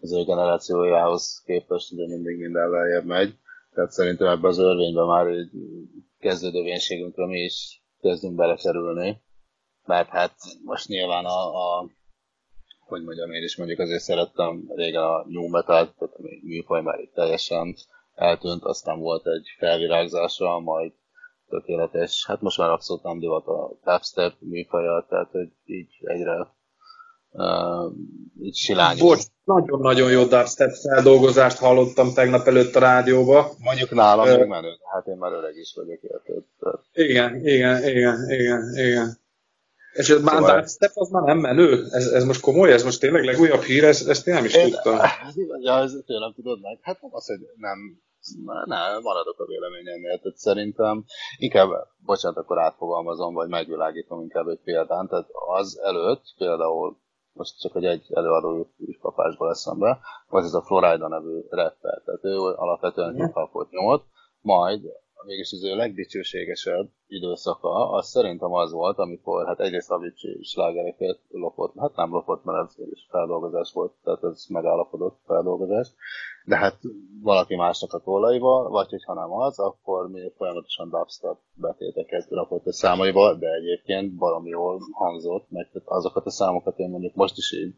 [0.01, 3.35] az ő generációjához képest ugye mindig minden lejjebb megy.
[3.75, 5.51] Tehát szerintem ebbe az örvénybe már egy
[6.19, 9.23] kezdődővénységünkre mi is kezdünk belekerülni.
[9.87, 10.35] Mert hát
[10.65, 11.91] most nyilván a, a
[12.89, 16.99] hogy mondjam, én is mondjuk azért szerettem régen a new metal tehát a műfaj már
[16.99, 17.75] itt teljesen
[18.15, 20.93] eltűnt, aztán volt egy felvirágzása, majd
[21.49, 26.57] tökéletes, hát most már abszolút nem divat a dubstep műfaja, tehát hogy így egyre
[27.31, 27.93] uh,
[28.41, 28.99] így silány.
[28.99, 33.51] Bocs, nagyon-nagyon jó dubstep feldolgozást hallottam tegnap előtt a rádióba.
[33.59, 36.43] Mondjuk nálam uh, még menő, hát én már öreg is vagyok érted.
[36.93, 39.27] Igen, igen, igen, igen, igen.
[39.93, 40.67] És ez már szóval...
[40.67, 41.87] Step az már nem menő?
[41.91, 42.73] Ez, ez most komoly?
[42.73, 43.85] Ez most tényleg legújabb hír?
[43.85, 44.99] Ezt, ezt én nem is én, tudtam.
[45.61, 46.79] Ja, ez tényleg tudod meg.
[46.83, 47.79] Hát nem az, hogy nem,
[48.65, 50.19] nem, maradok a véleményemnél.
[50.19, 51.05] Tehát szerintem
[51.37, 51.69] inkább,
[52.05, 55.09] bocsánat, akkor átfogalmazom, vagy megvilágítom inkább egy példán.
[55.09, 56.97] Tehát az előtt például
[57.33, 59.99] most csak hogy egy előadó is kapásból eszembe,
[60.29, 62.03] vagy ez a Florida nevű rapper.
[62.05, 64.05] Tehát ő alapvetően hip-hopot nyomott,
[64.41, 64.83] majd
[65.27, 71.75] mégis az ő legdicsőségesebb időszaka, az szerintem az volt, amikor hát egyrészt Avicii slágereket lopott,
[71.79, 75.89] hát nem lopott, mert ez is feldolgozás volt, tehát ez megállapodott feldolgozás,
[76.45, 76.79] de hát
[77.23, 82.73] valaki másnak a tollaival, vagy hogyha nem az, akkor még folyamatosan dubstep betéteket rakott a
[82.73, 87.75] számaiba, de egyébként baromi jól hangzott, meg azokat a számokat én mondjuk most is így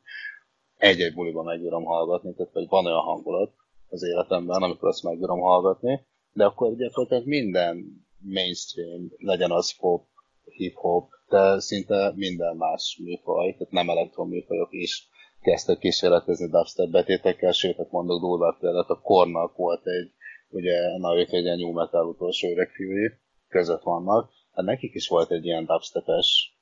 [0.76, 3.52] egy-egy buliban megbírom hallgatni, tehát vagy van olyan hangulat
[3.88, 10.06] az életemben, amikor azt megbírom hallgatni, de akkor gyakorlatilag minden mainstream, legyen az pop,
[10.44, 15.08] hip-hop, de szinte minden más műfaj, tehát nem elektroműfajok is
[15.40, 20.12] kezdtek kísérletezni dubstep betétekkel, sőt, hát mondok durvább példát, a Kornak volt egy,
[20.48, 23.10] ugye, na ők egy ilyen new metal utolsó öreg fiúi
[23.48, 26.56] között vannak, hát nekik is volt egy ilyen dubstepes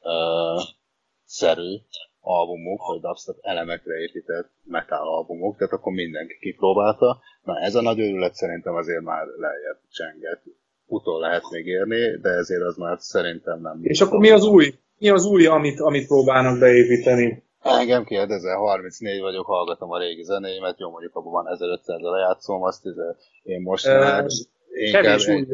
[0.00, 0.62] uh,
[1.24, 1.76] szerű
[2.22, 7.20] albumok, vagy dubstep elemekre épített metal albumok, tehát akkor mindenki kipróbálta.
[7.44, 10.40] Na ez a nagy örület szerintem azért már lejjebb csenget.
[10.86, 13.78] Utol lehet még érni, de ezért az már szerintem nem.
[13.82, 14.74] És akkor mi az új?
[14.98, 17.42] Mi az új, amit, amit próbálnak beépíteni?
[17.62, 22.86] Engem kérdezel, 34 vagyok, hallgatom a régi zenéimet, jó mondjuk abban van 1500 lejátszom, azt
[23.42, 24.26] én most már...
[24.92, 25.46] Kevés új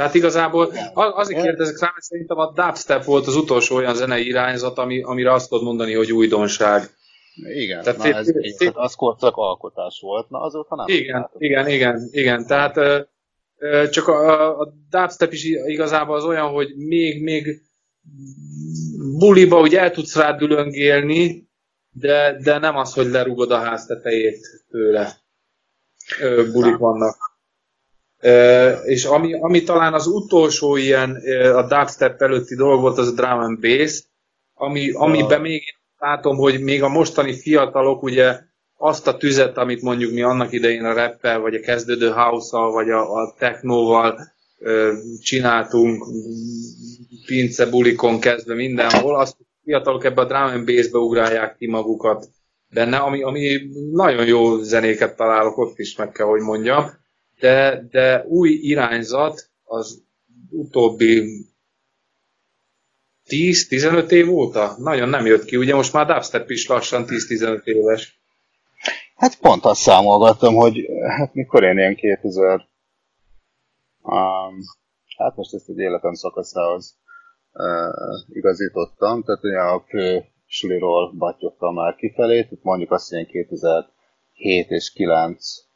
[0.00, 4.78] tehát igazából azért kérdezek rá, mert szerintem a dubstep volt az utolsó olyan zenei irányzat,
[4.78, 6.82] ami, amire azt tudod mondani, hogy újdonság.
[7.34, 10.86] Igen, Tehát na, ez, fél, fél, az korszak alkotás volt, na azóta nem.
[10.88, 11.42] Igen, látom.
[11.42, 17.22] igen, igen, igen, tehát uh, csak a, a dubstep is igazából az olyan, hogy még,
[17.22, 17.62] még
[19.18, 21.48] buliba úgy el tudsz rá dülöngélni,
[21.90, 25.12] de, de nem az, hogy lerugod a ház tetejét tőle.
[26.20, 27.29] Ö, bulik vannak.
[28.84, 31.22] És ami, ami talán az utolsó ilyen
[31.54, 34.04] a dubstep előtti dolog volt, az a drum and bass,
[34.54, 35.62] ami, amiben még
[35.98, 38.38] látom, hogy még a mostani fiatalok ugye
[38.76, 42.90] azt a tüzet, amit mondjuk mi annak idején a rappel, vagy a kezdődő house vagy
[42.90, 44.18] a, a technóval
[44.58, 46.04] ö, csináltunk,
[47.26, 52.28] pince bulikon kezdve mindenhol, azt fiatalok ebbe a drum and bass-be ugrálják ki magukat
[52.68, 53.60] benne, ami, ami
[53.92, 56.90] nagyon jó zenéket találok ott is, meg kell, hogy mondjam,
[57.40, 60.02] de, de új irányzat az
[60.50, 61.24] utóbbi
[63.26, 65.56] 10-15 év óta nagyon nem jött ki.
[65.56, 68.20] Ugye most már dubstep is lassan 10-15 éves.
[69.14, 70.86] Hát pont azt számolgattam, hogy
[71.18, 72.68] hát mikor én ilyen 2000
[74.02, 74.54] um,
[75.16, 76.98] hát most ezt egy életem szakaszához
[77.52, 81.14] uh, igazítottam, tehát ugye a fő suliról
[81.58, 85.69] már kifelé, tehát mondjuk azt, hogy 2007 és 9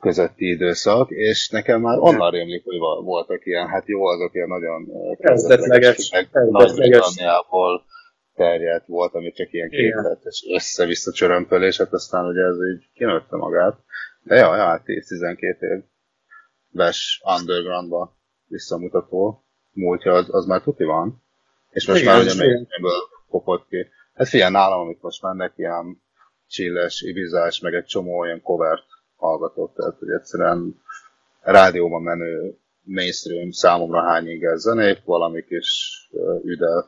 [0.00, 4.88] közötti időszak, és nekem már onnan rémlik, hogy voltak ilyen, hát jó, azok ilyen nagyon
[5.18, 7.84] kezdetleges, Nagy-Britanniából
[8.34, 13.78] terjedt volt, ami csak ilyen képletes össze-vissza csörömpölés, hát aztán ugye ez így kinőtte magát.
[14.22, 15.84] De jaj, hát 10-12
[16.72, 21.22] éves undergroundba visszamutató múltja, az, az már tuti van.
[21.70, 23.86] És most Igen, már ugye mainstreamből kopott ki.
[24.14, 26.02] Hát figyelj, nálam, amit most mennek, ilyen
[26.46, 28.86] csilles, ibizás, meg egy csomó olyan covert
[29.24, 30.80] hallgatok, tehát hogy egyszerűen
[31.40, 35.68] rádióban menő mainstream számomra hány ez zenék, valami kis
[36.42, 36.84] üde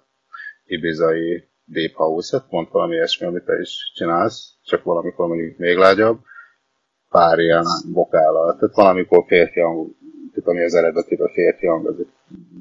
[0.67, 5.77] ibizai deep house, hát pont valami ilyesmi, amit te is csinálsz, csak valamikor mondjuk még
[5.77, 6.19] lágyabb,
[7.11, 9.91] pár ilyen vokállal, tehát valamikor férfi hang,
[10.35, 12.11] tehát ami az eredetiben férfi hang, az egy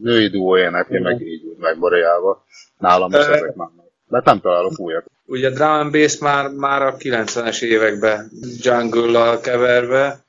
[0.02, 2.44] női duó énekel, meg így úgy megboréjálva.
[2.78, 3.92] Nálam is ezek mennek.
[4.16, 5.06] De nem találok újat.
[5.26, 10.24] Ugye drum and bass már, már a 90-es években jungle keverve.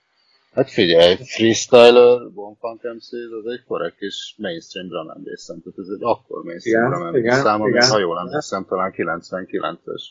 [0.55, 5.47] Hát figyelj, Freestyler, Bonfunk MC, az egy korrekt kis mainstream drum and bass.
[5.47, 8.93] Tehát ez egy akkor mainstream igen, drum and bass szám, ami ha jól emlékszem, talán
[8.97, 10.03] 99-es.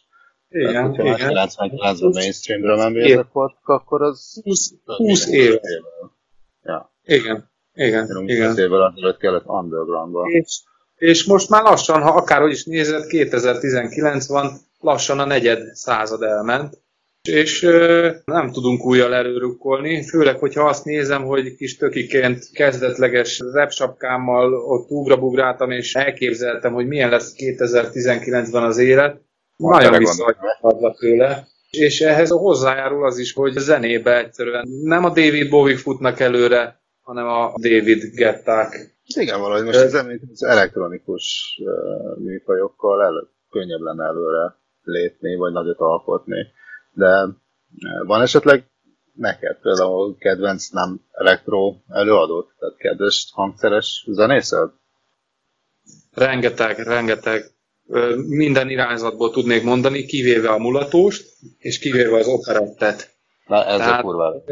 [0.49, 1.31] Igen, Tehát, hogyha igen.
[1.33, 5.59] 99-ben mainstream drum and bass voltak, akkor az 20, 20 éve.
[6.63, 6.91] Ja.
[7.05, 8.47] Igen, igen, igen.
[8.47, 10.27] 20 évvel azelőtt kellett undergroundba.
[10.27, 10.61] És
[10.95, 16.83] és most már lassan, ha akárhogy is nézed, 2019 van, lassan a negyed század elment,
[17.27, 24.53] és ö, nem tudunk újjal előrukkolni, főleg, hogyha azt nézem, hogy kis tökiként kezdetleges repsapkámmal
[24.53, 29.21] ott ugrabugráltam, és elképzeltem, hogy milyen lesz 2019-ben az élet.
[29.57, 31.47] Van Nagyon visszahagyva tőle.
[31.69, 36.81] És ehhez hozzájárul az is, hogy a zenébe egyszerűen nem a David Bowie futnak előre,
[37.01, 39.93] hanem a David Getták igen, valahogy most az,
[40.31, 41.57] az elektronikus
[42.17, 46.47] műfajokkal el, könnyebb lenne előre lépni, vagy nagyot alkotni.
[46.93, 47.27] De
[48.05, 48.69] van esetleg
[49.13, 54.69] neked például kedvenc nem elektro előadót, tehát kedves hangszeres zenészed?
[56.13, 57.43] Rengeteg, rengeteg.
[58.27, 61.25] Minden irányzatból tudnék mondani, kivéve a mulatóst,
[61.57, 63.14] és kivéve az operettet.
[63.45, 63.99] Na ez Tehát...
[63.99, 64.43] a kurva.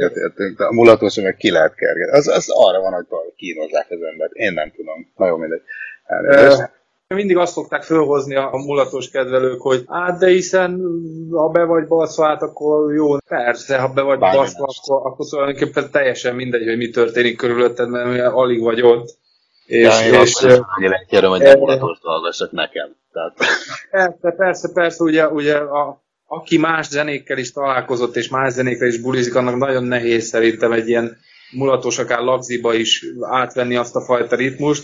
[0.57, 2.17] A mulatós meg ki lehet kergetni.
[2.17, 4.33] Az, az arra van, hogy kínozzák az embert.
[4.33, 5.11] Én nem tudom.
[5.15, 5.61] Nagyon mindegy.
[6.05, 6.71] Elnézést.
[7.07, 10.81] Mindig azt szokták fölhozni a mulatos kedvelők, hogy hát de hiszen
[11.31, 13.17] ha be vagy baszva, hát akkor jó.
[13.17, 17.89] Persze, ha be vagy Bármi baszva, akkor, akkor tulajdonképpen teljesen mindegy, hogy mi történik körülötted,
[17.89, 19.17] mert alig vagy ott.
[19.65, 20.59] És, ja, és, és
[21.07, 22.95] kérem, hogy nem mulatost hallgassak nekem.
[23.13, 23.33] Tehát...
[23.91, 26.02] Persze, persze, persze, ugye, ugye a,
[26.35, 30.87] aki más zenékkel is találkozott, és más zenékkel is bulizik, annak nagyon nehéz szerintem egy
[30.87, 31.17] ilyen
[31.51, 34.83] mulatos, akár lagziba is átvenni azt a fajta ritmust.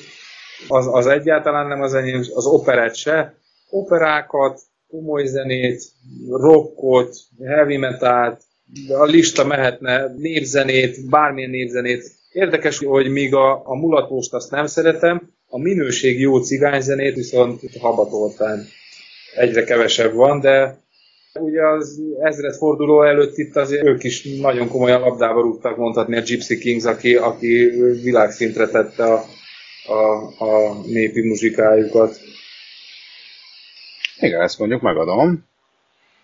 [0.68, 3.34] Az, az egyáltalán nem az enyém, az operett se.
[3.70, 5.84] Operákat, komoly zenét,
[6.30, 8.42] rockot, heavy metalt,
[8.90, 12.12] a lista mehetne népzenét, bármilyen népzenét.
[12.32, 18.66] Érdekes, hogy míg a, a mulatóst azt nem szeretem, a minőség jó cigányzenét viszont habatoltán
[19.36, 20.78] egyre kevesebb van, de
[21.34, 26.20] Ugye az ezred forduló előtt itt azért ők is nagyon komolyan labdába rúgtak mondhatni a
[26.22, 27.70] Gypsy Kings, aki, aki
[28.04, 29.26] világszintre tette a,
[29.94, 32.18] a, a népi muzsikájukat.
[34.20, 35.48] Igen, ezt mondjuk megadom.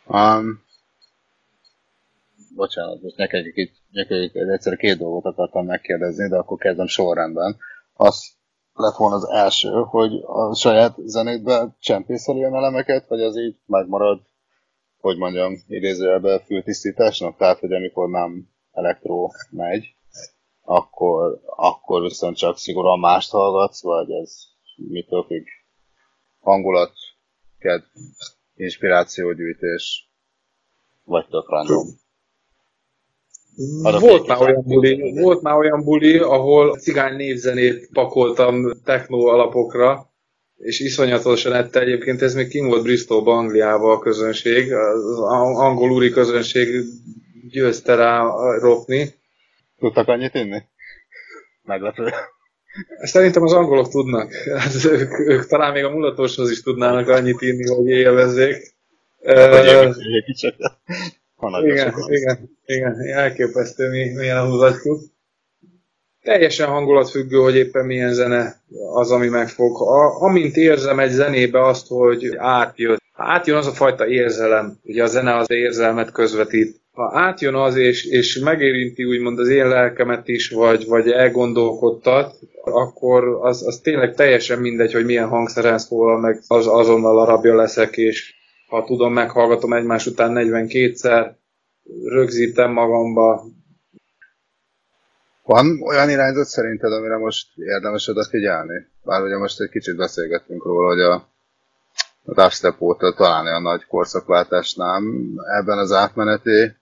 [0.07, 0.63] Um,
[2.55, 3.73] bocsánat, most neked itt,
[4.53, 7.57] egyszer két dolgot akartam megkérdezni, de akkor kezdem sorrendben.
[7.93, 8.33] Az
[8.73, 14.19] lett volna az első, hogy a saját zenétbe csempészel ilyen elemeket, vagy az így megmarad
[15.05, 19.95] hogy mondjam, idézőjelben fültisztításnak, tehát, hogy amikor nem elektró megy,
[20.61, 24.33] akkor, akkor viszont csak szigorúan mást hallgatsz, vagy ez
[24.75, 25.45] mitől függ?
[26.39, 26.91] Hangulat,
[27.59, 27.83] kedv?
[28.55, 30.09] inspirációgyűjtés,
[31.03, 31.87] vagy tök random.
[33.99, 40.13] Volt már, olyan buli, volt már olyan buli, ahol cigány névzenét pakoltam techno alapokra,
[40.57, 46.09] és iszonyatosan ette egyébként, ez még kim volt Bristolban, Angliában a közönség, az angol úri
[46.09, 46.83] közönség
[47.49, 48.23] győzte rá
[48.59, 49.13] ropni.
[49.79, 50.63] Tudtak annyit inni?
[51.63, 52.09] Meglepő.
[53.01, 54.33] Szerintem az angolok tudnak.
[54.33, 58.73] Hát ők, ők talán még a mulatóshoz is tudnának annyit inni, hogy élvezzék.
[59.17, 59.93] Uh,
[61.63, 65.01] igen, igen, igen, elképesztő, mi, milyen húzatjuk.
[66.25, 68.61] Teljesen hangulatfüggő, hogy éppen milyen zene
[68.93, 69.81] az, ami megfog.
[69.81, 75.07] A, amint érzem egy zenébe azt, hogy átjön, átjön az a fajta érzelem, ugye a
[75.07, 76.81] zene az érzelmet közvetít.
[76.91, 83.39] Ha átjön az, és, és megérinti úgymond az én lelkemet is, vagy, vagy elgondolkodtat, akkor
[83.41, 88.33] az, az tényleg teljesen mindegy, hogy milyen hangszeren szólal, meg az azonnal arabja leszek, és
[88.67, 91.31] ha tudom, meghallgatom egymás után 42-szer,
[92.03, 93.45] rögzítem magamba.
[95.45, 98.87] Van olyan irányzat szerinted, amire most érdemes odafigyelni?
[99.03, 101.13] Bár ugye most egy kicsit beszélgettünk róla, hogy a,
[102.23, 105.03] a dubstep óta talán olyan nagy korszakváltás nem
[105.59, 106.75] ebben az átmeneti.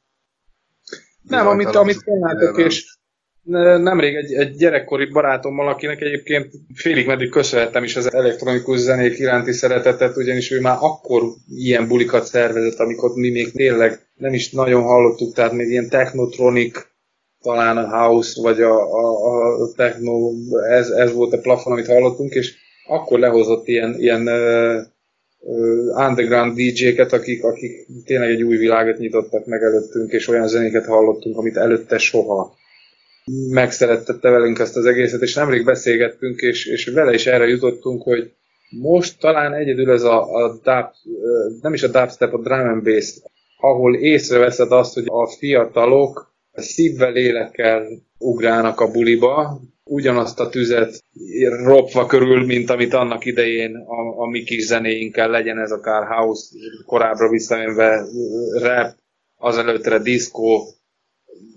[1.22, 2.97] Nem, amit, amit látok, és
[3.43, 9.51] nemrég egy, egy gyerekkori barátommal, akinek egyébként félig meddig köszönhettem is az elektronikus zenék iránti
[9.51, 14.84] szeretetet, ugyanis ő már akkor ilyen bulikat szervezett, amikor mi még tényleg nem is nagyon
[14.84, 16.91] hallottuk, tehát még ilyen technotronik,
[17.43, 20.31] talán a house, vagy a, a, a techno,
[20.69, 22.53] ez, ez volt a plafon, amit hallottunk, és
[22.87, 29.63] akkor lehozott ilyen, ilyen uh, underground DJ-ket, akik, akik tényleg egy új világot nyitottak meg
[29.63, 32.55] előttünk, és olyan zenéket hallottunk, amit előtte soha
[33.49, 38.31] megszerettette velünk ezt az egészet, és nemrég beszélgettünk, és, és vele is erre jutottunk, hogy
[38.69, 40.85] most talán egyedül ez a, a dub,
[41.61, 43.17] nem is a dubstep, a drum and bass,
[43.59, 47.87] ahol észreveszed azt, hogy a fiatalok szívvel, lélekkel
[48.17, 51.03] ugrálnak a buliba, ugyanazt a tüzet
[51.63, 56.55] ropva körül, mint amit annak idején a, a mi kis zenéinkkel legyen ez akár house,
[56.85, 58.05] korábbra visszajönve
[58.61, 58.95] rap,
[59.37, 60.65] azelőttre disco,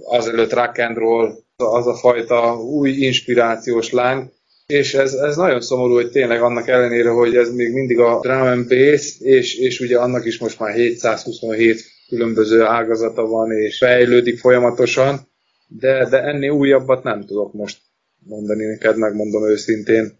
[0.05, 4.35] azelőtt rock and roll, az a fajta új inspirációs láng,
[4.67, 8.41] és ez, ez nagyon szomorú, hogy tényleg annak ellenére, hogy ez még mindig a drum
[8.41, 14.39] and bass, és, és ugye annak is most már 727 különböző ágazata van, és fejlődik
[14.39, 15.21] folyamatosan,
[15.69, 17.79] de, de ennél újabbat nem tudok most
[18.19, 20.19] mondani neked, megmondom őszintén.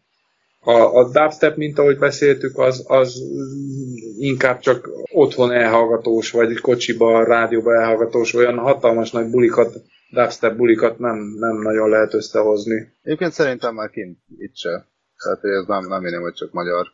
[0.61, 3.23] A, a dubstep, mint ahogy beszéltük, az, az
[4.19, 11.17] inkább csak otthon elhallgatós, vagy kocsiba, rádióba elhallgatós, olyan hatalmas nagy bulikat dubstep bulikat nem,
[11.39, 12.93] nem nagyon lehet összehozni.
[13.03, 14.87] Egyébként szerintem már kint itt se.
[15.23, 16.87] Tehát ez nem, nem én, hogy csak magyar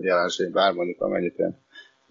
[0.00, 1.56] jelenség, bár mondjuk amennyit én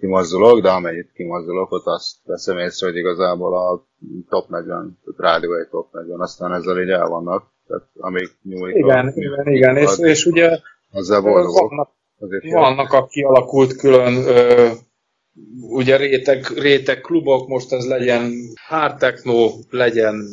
[0.01, 3.85] kimozdulok, de amennyit kimozdulok, ott azt veszem észre, hogy igazából a
[4.29, 7.43] top 40, rádió egy top 40, aztán ezzel így el vannak.
[7.67, 10.59] Tehát amíg nyúlik Igen, a, igen, igen, és, és ugye
[10.91, 11.89] azzal vannak,
[12.41, 14.69] vannak a kialakult külön ö,
[15.61, 18.33] ugye réteg, réteg klubok, most ez legyen
[18.67, 20.27] hard techno, legyen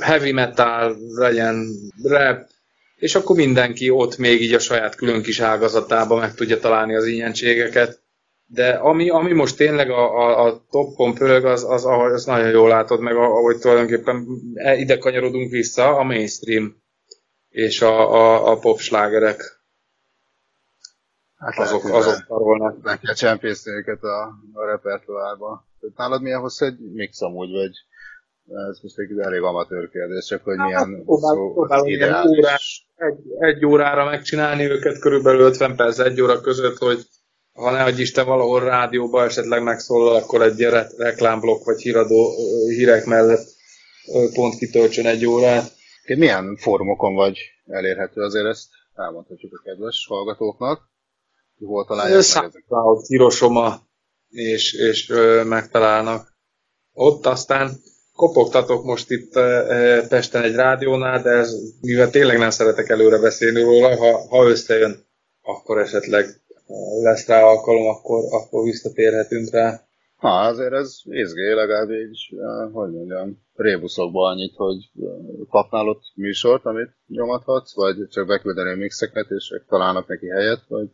[0.00, 1.66] heavy metal, legyen
[2.02, 2.48] rap,
[2.96, 7.06] és akkor mindenki ott még így a saját külön kis ágazatába meg tudja találni az
[7.06, 7.99] ilyenségeket.
[8.52, 12.50] De ami, ami most tényleg a, a, a toppon pörög, az, az, ahogy az nagyon
[12.50, 16.82] jól látod, meg ahogy tulajdonképpen e, ide kanyarodunk vissza, a mainstream
[17.48, 19.60] és a, a, a popslágerek.
[21.36, 22.82] Hát azok, lehet, azok tarolnak.
[22.82, 24.22] Meg kell csempészni őket a,
[24.52, 25.66] a repertoárba.
[25.96, 27.72] Nálad milyen hosszú egy mix amúgy, vagy
[28.68, 32.38] ez most egy elég amatőr kérdés, csak hogy milyen hát, hosszú próbál, ideális.
[32.38, 37.06] Órás, egy, egy órára megcsinálni őket, körülbelül 50 perc, egy óra között, hogy
[37.52, 40.62] ha ne Isten valahol rádióba esetleg megszólal, akkor egy
[40.96, 42.34] reklámblokk vagy híradó
[42.68, 43.48] hírek mellett
[44.34, 45.72] pont kitöltsön egy órát.
[46.06, 50.88] Milyen fórumokon vagy elérhető azért ezt elmondhatjuk a kedves hallgatóknak?
[51.66, 53.80] hol találják SoundCloud, Hiroshima,
[54.28, 56.38] és, és ö, megtalálnak.
[56.92, 57.70] Ott aztán
[58.12, 63.62] kopogtatok most itt e, Pesten egy rádiónál, de ez, mivel tényleg nem szeretek előre beszélni
[63.62, 65.06] róla, ha, ha összejön,
[65.42, 66.39] akkor esetleg
[67.02, 69.80] lesz rá alkalom, akkor, akkor visszatérhetünk rá.
[70.16, 72.34] Ha, azért ez izgé, legalább így,
[72.72, 74.90] hogy mondjam, rébuszokban annyit, hogy
[75.48, 80.88] kapnál ott műsort, amit nyomathatsz, vagy csak beküldeni a mixeket, és találnak neki helyet, vagy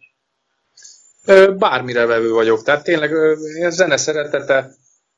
[1.59, 2.63] Bármire vevő vagyok.
[2.63, 4.71] Tehát tényleg a zene szeretete,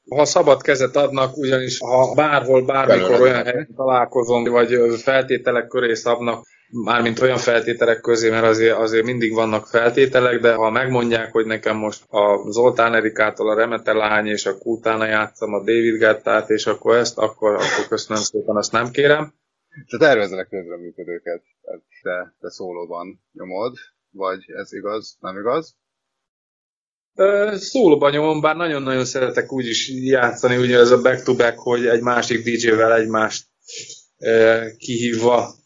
[0.08, 3.20] ha szabad kezet adnak, ugyanis ha bárhol, bármikor Belőle.
[3.20, 9.32] olyan helyen találkozom, vagy feltételek köré szabnak, mármint olyan feltételek közé, mert azért, azért mindig
[9.32, 14.46] vannak feltételek, de ha megmondják, hogy nekem most a Zoltán Erikától a Remete lány, és
[14.46, 18.90] akkor utána játszom a David Gettát, és akkor ezt, akkor, akkor köszönöm szépen, azt nem
[18.90, 19.34] kérem.
[19.90, 21.42] Te tervezelek közreműködőket,
[22.02, 23.76] te, te szólóban nyomod,
[24.10, 25.76] vagy ez igaz, nem igaz?
[27.52, 32.44] Szólóban nyomom, bár nagyon-nagyon szeretek úgy is játszani, ugye ez a back-to-back, hogy egy másik
[32.44, 33.46] DJ-vel egymást
[34.76, 35.57] kihívva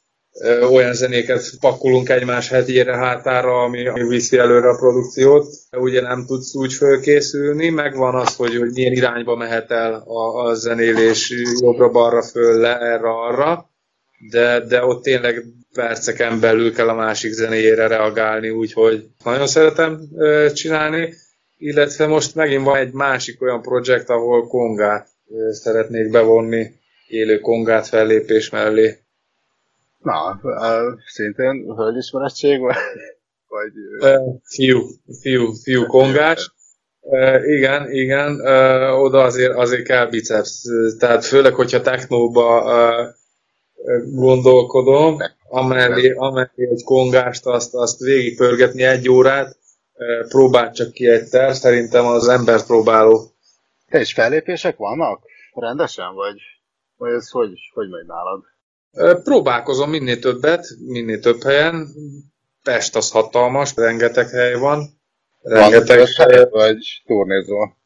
[0.71, 5.47] olyan zenéket pakolunk egymás hetére hátára, ami, ami viszi előre a produkciót.
[5.71, 10.45] Ugye nem tudsz úgy fölkészülni, meg van az, hogy, hogy milyen irányba mehet el a,
[10.45, 13.71] a zenélés jobbra-balra, föl, le, erre-arra,
[14.31, 20.01] de, de ott tényleg perceken belül kell a másik zenéjére reagálni, úgyhogy nagyon szeretem
[20.55, 21.15] csinálni,
[21.59, 25.09] illetve most megint van egy másik olyan projekt, ahol kongát
[25.51, 29.02] szeretnék bevonni, élő kongát fellépés mellé.
[30.03, 30.41] Na,
[31.07, 32.77] szintén hölgyismerettség, vagy...
[33.49, 33.73] vagy
[34.43, 34.81] fiú,
[35.21, 36.53] fiú, fiú kongás.
[37.45, 38.41] igen, igen,
[38.95, 40.67] oda azért, azért kell biceps.
[40.99, 42.65] Tehát főleg, hogyha technóba
[44.05, 45.17] gondolkodom,
[45.49, 49.57] amellé, amellé egy kongást, azt, azt végigpörgetni egy órát,
[50.29, 53.31] próbált csak ki egy terv, szerintem az ember próbáló.
[53.89, 55.21] És fellépések vannak?
[55.55, 56.41] Rendesen, vagy,
[56.97, 58.52] vagy ez hogy, hogy megy nálad?
[59.23, 61.89] Próbálkozom minél többet, minél több helyen.
[62.63, 65.01] Pest az hatalmas, rengeteg hely van.
[65.43, 67.77] Rengeteg van hely, vagy turnézol?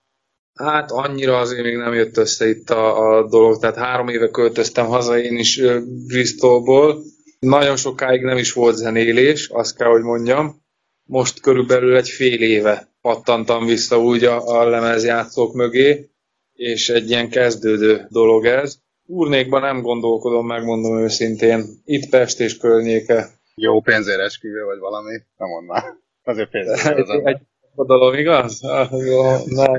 [0.55, 4.87] Hát annyira azért még nem jött össze itt a, a dolog, tehát három éve költöztem
[4.87, 5.61] haza én is
[6.07, 7.03] Bristolból.
[7.39, 10.65] Nagyon sokáig nem is volt zenélés, azt kell, hogy mondjam.
[11.03, 16.11] Most körülbelül egy fél éve pattantam vissza úgy a, a lemezjátszók mögé,
[16.53, 18.79] és egy ilyen kezdődő dolog ez.
[19.07, 21.65] Úrnékban nem gondolkodom, megmondom őszintén.
[21.85, 23.29] Itt Pest és környéke.
[23.55, 25.23] Jó pénzért esküvő, vagy valami?
[25.37, 26.01] Nem mondnám.
[26.25, 26.99] Azért pénzért.
[26.99, 27.41] Egy, egy
[27.75, 28.65] oldalom, igaz?
[28.65, 29.73] Ah, jó, nem.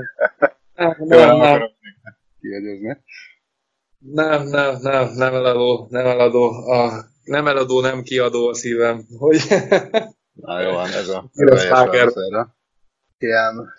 [0.76, 1.62] Nem, nem, nem.
[2.42, 2.98] Kiegyezni.
[3.98, 6.50] Nem, nem, nem, nem eladó, nem eladó.
[6.52, 9.06] A, nem eladó, nem kiadó a szívem.
[9.18, 9.40] Hogy...
[10.34, 12.56] Na jó van, ez a, ez a
[13.18, 13.74] Ilyen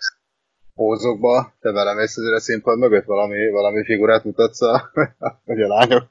[0.79, 4.91] pózokba, te mész azért a színpad mögött valami, valami figurát mutatsz, a,
[5.45, 6.03] hogy a lányok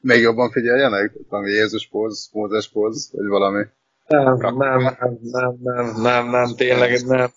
[0.00, 1.12] még jobban figyeljenek?
[1.28, 3.64] Valami Jézus póz, Mózes póz, vagy valami?
[4.06, 4.80] Nem, nem, nem,
[5.20, 7.30] nem, nem, nem, nem, tényleg nem.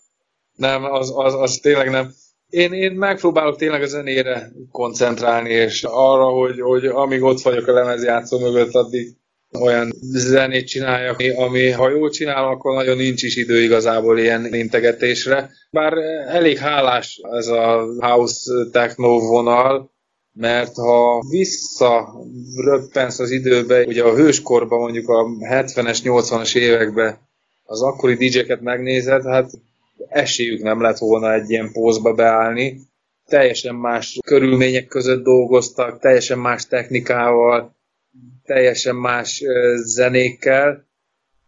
[0.55, 2.11] Nem, az, az, az tényleg nem.
[2.49, 7.73] Én, én megpróbálok tényleg a zenére koncentrálni, és arra, hogy, hogy amíg ott vagyok a
[7.73, 9.07] lemezjátszó mögött, addig
[9.59, 15.49] olyan zenét csináljak, ami ha jól csinálom, akkor nagyon nincs is idő igazából ilyen integetésre.
[15.71, 15.93] Bár
[16.27, 19.91] elég hálás ez a house techno vonal,
[20.33, 22.13] mert ha vissza
[22.55, 27.17] röppensz az időbe, ugye a hőskorban mondjuk a 70-es, 80-as években
[27.63, 29.51] az akkori DJ-ket megnézed, hát
[30.09, 32.81] esélyük nem lett volna egy ilyen pózba beállni.
[33.25, 37.75] Teljesen más körülmények között dolgoztak, teljesen más technikával,
[38.43, 39.43] teljesen más
[39.83, 40.87] zenékkel,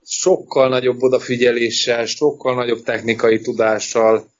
[0.01, 4.33] sokkal nagyobb odafigyeléssel, sokkal nagyobb technikai tudással.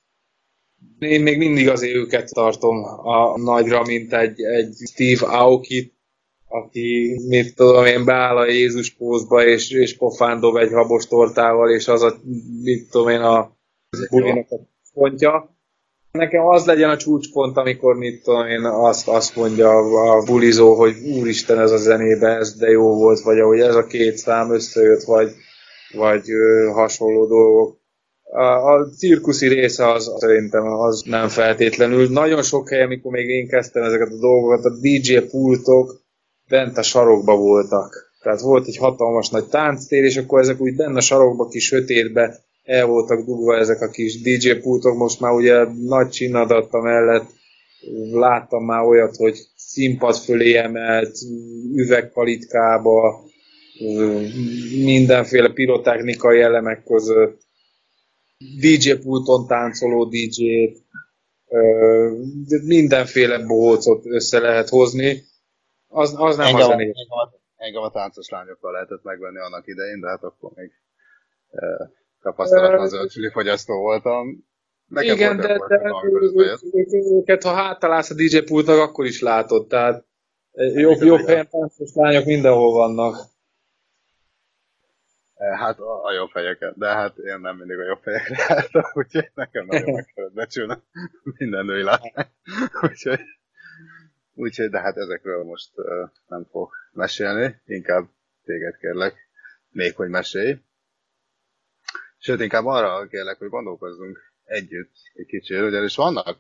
[1.00, 5.94] Én még mindig az őket tartom a nagyra, mint egy, egy Steve Aoki,
[6.48, 11.72] aki, mit tudom én, beáll a Jézus pózba, és, és pofán dob egy habos tortával,
[11.72, 12.16] és az a,
[12.64, 13.58] mit tudom én, a
[14.10, 14.60] bulinak a
[14.94, 15.55] pontja
[16.16, 19.70] nekem az legyen a csúcspont, amikor mit tudom én, azt, azt mondja
[20.12, 23.86] a bulizó, hogy úristen ez a zenébe, ez de jó volt, vagy ahogy ez a
[23.86, 25.32] két szám összejött, vagy,
[25.94, 27.78] vagy ö, hasonló dolgok.
[28.24, 32.10] A, a cirkuszi része az szerintem az nem feltétlenül.
[32.10, 36.02] Nagyon sok helyen, amikor még én kezdtem ezeket a dolgokat, a DJ pultok
[36.50, 38.14] bent a sarokba voltak.
[38.22, 42.45] Tehát volt egy hatalmas nagy tánctér, és akkor ezek úgy benne a sarokba, kis sötétbe
[42.66, 47.26] el voltak dugva ezek a kis DJ pultok, most már ugye nagy csinadatta mellett
[48.12, 51.18] láttam már olyat, hogy színpad fölé emelt,
[51.76, 53.24] üvegpalitkába,
[54.84, 57.42] mindenféle pirotechnikai elemek között,
[58.60, 60.84] DJ pulton táncoló DJ-t,
[62.64, 65.24] mindenféle bohócot össze lehet hozni.
[65.88, 66.96] Az, az nem engem, az engem,
[67.56, 70.72] engem a táncos lányokkal lehetett megvenni annak idején, de hát akkor még
[72.26, 74.46] tapasztalatlan zöldségi fogyasztó voltam.
[74.88, 75.92] Nekem Igen, de, de
[77.20, 79.68] őket, ha háttalálsz a DJ pultnak, akkor is látod.
[79.68, 80.06] Tehát
[80.74, 83.16] jobb, jobb helyen táncos lányok mindenhol vannak.
[85.36, 88.84] E, hát a, a jobb helyeket, de hát én nem mindig a jobb helyekre álltam,
[88.94, 90.76] úgyhogy nekem nagyon meg kellett becsülni
[91.38, 92.28] minden női látvány.
[92.82, 93.20] úgyhogy,
[94.34, 98.08] úgyhogy, de hát ezekről most uh, nem fog mesélni, inkább
[98.46, 99.26] téged kérlek
[99.70, 100.60] még hogy mesélj.
[102.26, 106.38] Sőt, inkább arra kérlek, hogy gondolkozzunk együtt egy kicsit, ugyanis vannak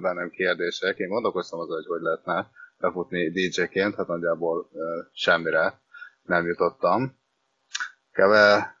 [0.00, 0.98] bennem kérdések.
[0.98, 4.70] Én gondolkoztam az, hogy hogy lehetne befutni DJ-ként, hát nagyjából
[5.12, 5.80] semmire
[6.22, 7.18] nem jutottam.
[8.12, 8.76] Keve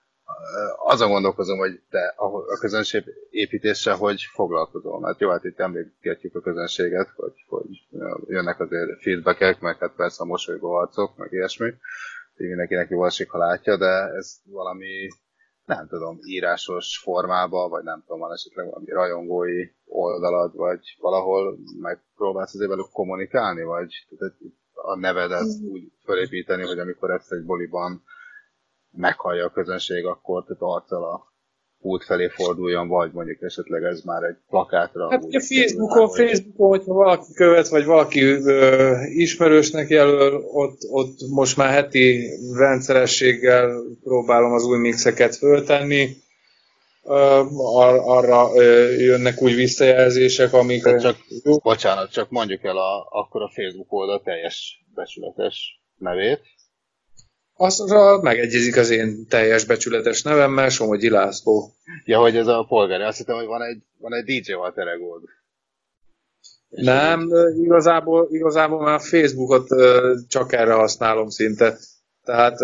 [0.76, 5.00] azon gondolkozom, hogy te a közönség építéssel hogy foglalkozol.
[5.00, 7.86] Mert jó, hát itt emlékeztetjük a közönséget, hogy, hogy
[8.26, 11.66] jönnek azért feedbackek, meg hát persze a mosolygó arcok, meg ilyesmi.
[12.36, 15.08] Így mindenkinek jó esik, ha látja, de ez valami
[15.64, 22.54] nem tudom, írásos formába, vagy nem tudom, van esetleg valami rajongói oldalad, vagy valahol megpróbálsz
[22.54, 24.34] azért velük kommunikálni, vagy tehát
[24.74, 25.70] a nevedet mm.
[25.70, 28.02] úgy felépíteni, hogy amikor ezt egy boliban
[28.90, 31.33] meghallja a közönség, akkor tehát arccal a
[31.84, 35.10] út felé forduljon, vagy mondjuk esetleg ez már egy plakátra.
[35.10, 36.28] Hát ugye Facebookon, vagy...
[36.28, 43.82] Facebookon, hogyha valaki követ, vagy valaki ö, ismerősnek jelöl, ott, ott most már heti rendszerességgel
[44.02, 46.08] próbálom az új mixeket föltenni.
[47.56, 48.62] Ar, arra
[48.98, 50.96] jönnek új visszajelzések, amik...
[50.96, 51.56] csak, jó.
[51.56, 56.40] bocsánat, csak mondjuk el a, akkor a Facebook oldal teljes becsületes nevét.
[57.56, 61.72] Azra megegyezik az én teljes becsületes nevemmel, Somogyi László.
[62.04, 63.02] Ja, hogy ez a polgári.
[63.02, 65.22] Azt hittem, hogy van egy, van egy DJ Walter Eggold.
[66.68, 67.30] Nem,
[67.62, 69.68] igazából, igazából már Facebookot
[70.28, 71.78] csak erre használom szinte.
[72.24, 72.58] Tehát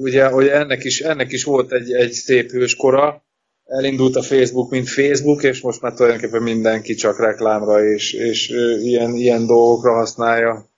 [0.00, 3.24] ugye, hogy ennek is, ennek is volt egy, egy szép hőskora,
[3.64, 8.48] elindult a Facebook, mint Facebook, és most már tulajdonképpen mindenki csak reklámra és, és
[8.80, 10.70] ilyen, ilyen dolgokra használja.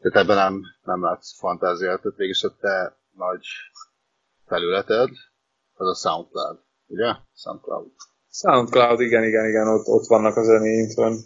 [0.00, 3.46] Tehát ebben nem, nem látsz fantáziát, tehát végig a te nagy
[4.46, 5.08] felületed,
[5.74, 7.14] az a SoundCloud, ugye?
[7.36, 7.90] SoundCloud.
[8.30, 11.16] SoundCloud, igen, igen, igen, ott, ott vannak a zenéink fönn.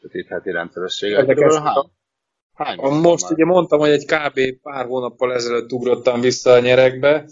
[0.00, 1.38] Tehát itt heti rendszerességek.
[1.38, 1.90] Hány?
[2.54, 4.60] Hány a, most ugye mondtam, hogy egy kb.
[4.62, 7.28] pár hónappal ezelőtt ugrottam vissza a nyerekbe,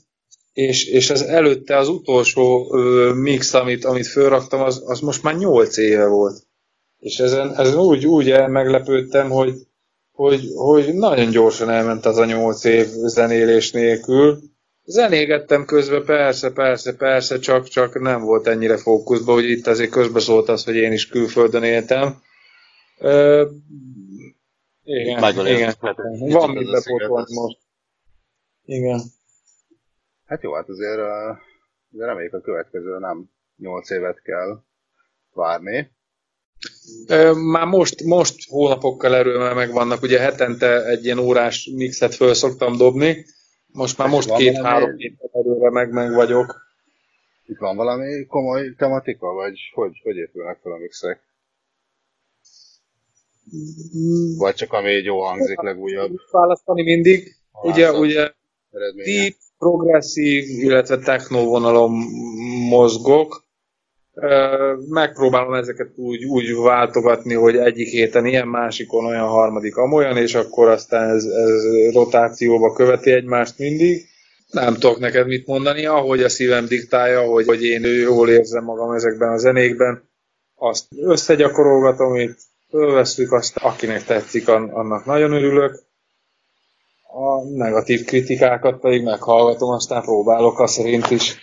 [0.53, 5.37] és, és ez előtte az utolsó ö, mix, amit, amit fölraktam, az, az most már
[5.37, 6.47] 8 éve volt.
[6.99, 9.55] És ezen, ezen úgy, úgy meglepődtem, hogy,
[10.15, 14.39] hogy, hogy nagyon gyorsan elment az a nyolc év zenélés nélkül.
[14.85, 20.49] Zenégettem közben, persze, persze, persze, csak, csak nem volt ennyire fókuszban, hogy itt azért közbeszólt
[20.49, 22.23] az, hogy én is külföldön éltem.
[22.99, 23.49] Ö,
[24.83, 25.75] igen, Megvan igen.
[26.19, 27.59] Van mit bepótolni most.
[28.65, 29.01] Igen.
[30.27, 34.63] Hát jó, hát azért, azért reméljük a következő nem 8 évet kell
[35.33, 35.91] várni.
[37.35, 43.25] Már most, most hónapokkal erőmmel megvannak, ugye hetente egy ilyen órás mixet föl szoktam dobni,
[43.67, 46.63] most már most két-három héten erőre meg, meg vagyok.
[47.47, 51.21] Itt van valami komoly tematika, vagy hogy, hogy épülnek fel a mixek?
[54.39, 56.13] Vagy csak ami jó hangzik legújabb?
[56.31, 57.37] Választani mindig.
[57.63, 58.33] Ugye, ugye
[59.05, 61.91] deep, progresszív, illetve techno vonalon
[62.69, 63.44] mozgok,
[64.89, 70.69] megpróbálom ezeket úgy, úgy váltogatni, hogy egyik héten ilyen, másikon olyan, harmadik amolyan, és akkor
[70.69, 74.07] aztán ez, ez rotációba követi egymást mindig.
[74.51, 78.93] Nem tudok neked mit mondani, ahogy a szívem diktálja, hogy, hogy én jól érzem magam
[78.93, 80.09] ezekben a zenékben,
[80.55, 82.39] azt összegyakorolgatom itt,
[82.69, 85.83] fölveszük, azt akinek tetszik, annak nagyon örülök.
[87.03, 91.37] A negatív kritikákat pedig meghallgatom, aztán próbálok azt szerint is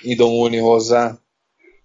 [0.00, 1.21] idomulni hozzá.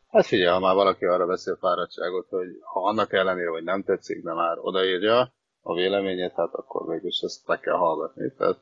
[0.07, 4.23] Hát figyelj, ha már valaki arra beszél fáradtságot, hogy ha annak ellenére, hogy nem tetszik,
[4.23, 8.33] de már odaírja a véleményét, hát akkor mégis ezt meg kell hallgatni.
[8.37, 8.57] Tehát,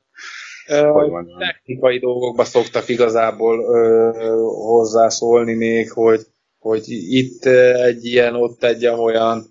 [0.68, 4.12] ö, hogy technikai dolgokba szoktak igazából ö,
[4.46, 6.22] hozzászólni még, hogy,
[6.58, 9.44] hogy itt egy ilyen, ott egy olyan.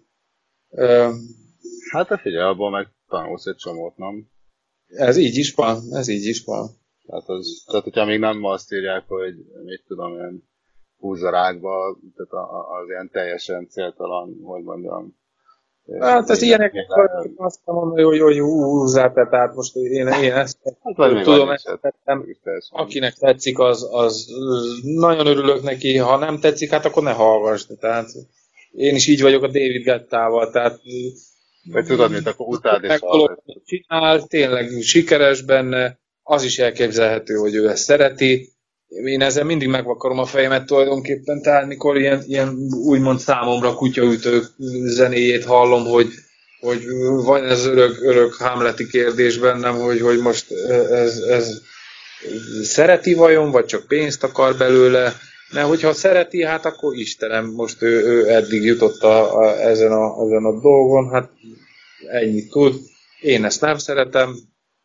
[0.70, 1.10] Ö,
[1.90, 4.26] hát a figyelj, abból meg tanulsz egy csomót, nem?
[4.86, 6.68] Ez így is van, ez így is van.
[7.06, 9.34] Tehát, az, tehát hogyha még nem azt írják, hogy
[9.64, 10.52] mit tudom én,
[11.04, 12.46] húzza rákba, tehát
[12.82, 15.16] az ilyen teljesen céltalan, hogy mondjam.
[16.00, 16.72] Hát ez ilyenek,
[17.36, 20.58] azt mondani, hogy, hogy húzzá, tehát most én, én ezt
[20.94, 22.26] hát, tudom, ezt tettem.
[22.70, 24.26] Akinek tetszik, az, az
[24.82, 27.66] nagyon örülök neki, ha nem tetszik, hát akkor ne hallgass.
[27.80, 28.08] Tehát
[28.70, 30.80] én is így vagyok a David Gettával, tehát
[31.72, 33.00] vagy tudod, mint akkor utád és
[33.64, 38.53] csinál, tényleg sikeres benne, az is elképzelhető, hogy ő ezt szereti,
[38.88, 44.42] én ezzel mindig megvakarom a fejemet tulajdonképpen, tehát mikor ilyen, ilyen úgymond számomra kutyaütő
[44.84, 46.08] zenéjét hallom, hogy,
[46.60, 46.84] hogy
[47.24, 50.52] van ez örök, örök hámleti kérdés bennem, hogy, hogy most
[50.90, 51.60] ez, ez
[52.62, 55.16] szereti vajon, vagy csak pénzt akar belőle,
[55.52, 60.24] mert hogyha szereti, hát akkor Istenem, most ő, ő eddig jutott a, a, ezen, a,
[60.24, 61.30] ezen a dolgon, hát
[62.10, 62.74] ennyit tud.
[63.20, 64.36] Én ezt nem szeretem,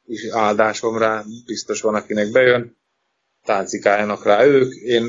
[0.06, 2.79] is áldásom rá, biztos van, akinek bejön,
[3.50, 5.04] táncikáljanak rá ők, én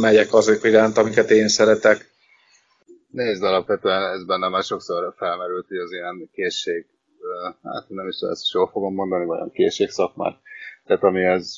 [0.00, 2.10] megyek azok iránt, amiket én szeretek.
[3.10, 6.86] Nézd, alapvetően ez bennem már sokszor felmerült, hogy az ilyen készség,
[7.62, 10.36] hát nem is ezt jól fogom mondani, vagy olyan készség szakmát,
[10.84, 11.54] tehát ami ez,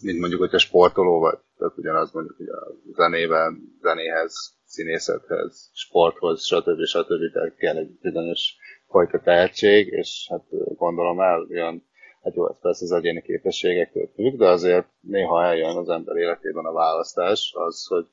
[0.00, 4.34] mint mondjuk, hogyha sportoló vagy, tehát ugyanaz mondjuk hogy a zenében, zenéhez,
[4.64, 6.84] színészethez, sporthoz, stb.
[6.84, 7.32] stb.
[7.32, 8.54] Tehát kell egy bizonyos
[8.88, 10.44] fajta tehetség, és hát
[10.76, 11.88] gondolom el olyan,
[12.22, 16.64] hát jó, ez persze az egyéni képességektől függ, de azért néha eljön az ember életében
[16.64, 18.06] a választás, az, hogy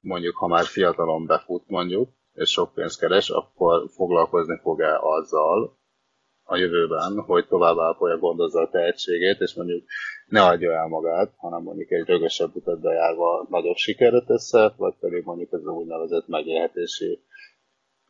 [0.00, 5.78] mondjuk, ha már fiatalon befut mondjuk, és sok pénzt keres, akkor foglalkozni fog-e azzal
[6.42, 9.84] a jövőben, hogy tovább ápolja, gondozza a tehetségét, és mondjuk
[10.26, 15.24] ne adja el magát, hanem mondjuk egy rögösebb utat bejárva nagyobb sikerre tesz vagy pedig
[15.24, 17.20] mondjuk ez az úgynevezett megélhetési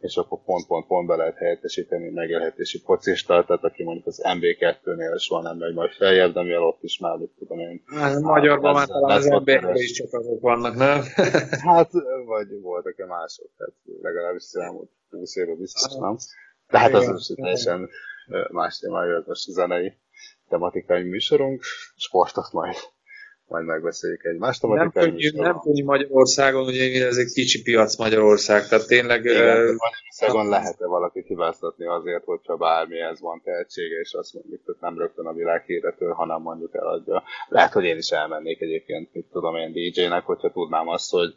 [0.01, 5.43] és akkor pont-pont-pont be lehet helyettesíteni megélhetési focistát, tehát aki mondjuk az MB2-nél is van,
[5.43, 7.83] nem megy majd feljebb, de mivel ott is már, tudom én.
[7.87, 11.03] Hát, magyarban már talán az mb is csak azok vannak, nem?
[11.69, 11.91] hát,
[12.27, 16.17] vagy voltak-e mások, tehát legalábbis az elmúlt 20 évben biztos nem.
[16.69, 17.89] De hát az most teljesen
[18.51, 19.93] más témája, most zenei
[20.49, 21.63] tematikai műsorunk,
[21.97, 22.77] sportot majd
[23.49, 24.63] majd megbeszéljük egymást.
[24.63, 29.25] A nem könnyű, nem könnyű Magyarországon, ugye ez egy kicsi piac Magyarország, tehát tényleg...
[29.25, 34.77] Igen, uh, Magyarországon lehet-e valaki hibáztatni azért, hogyha bármihez van tehetsége, és azt mondjuk, hogy
[34.81, 37.23] nem rögtön a világ hirdető, hanem mondjuk eladja.
[37.49, 41.35] Lehet, hogy én is elmennék egyébként, mit tudom én DJ-nek, hogyha tudnám azt, hogy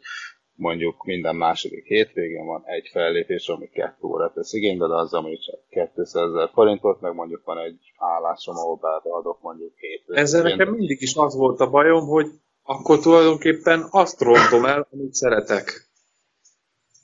[0.60, 5.38] mondjuk minden második hétvégén van egy fellépés, ami kettő óra tesz igénybe, de az, ami
[5.38, 10.02] csak 200 ezer forintot, meg mondjuk van egy állásom, ahol beadok mondjuk hét.
[10.06, 12.26] Ezzel nekem mindig is az volt a bajom, hogy
[12.62, 15.88] akkor tulajdonképpen azt rontom el, amit szeretek.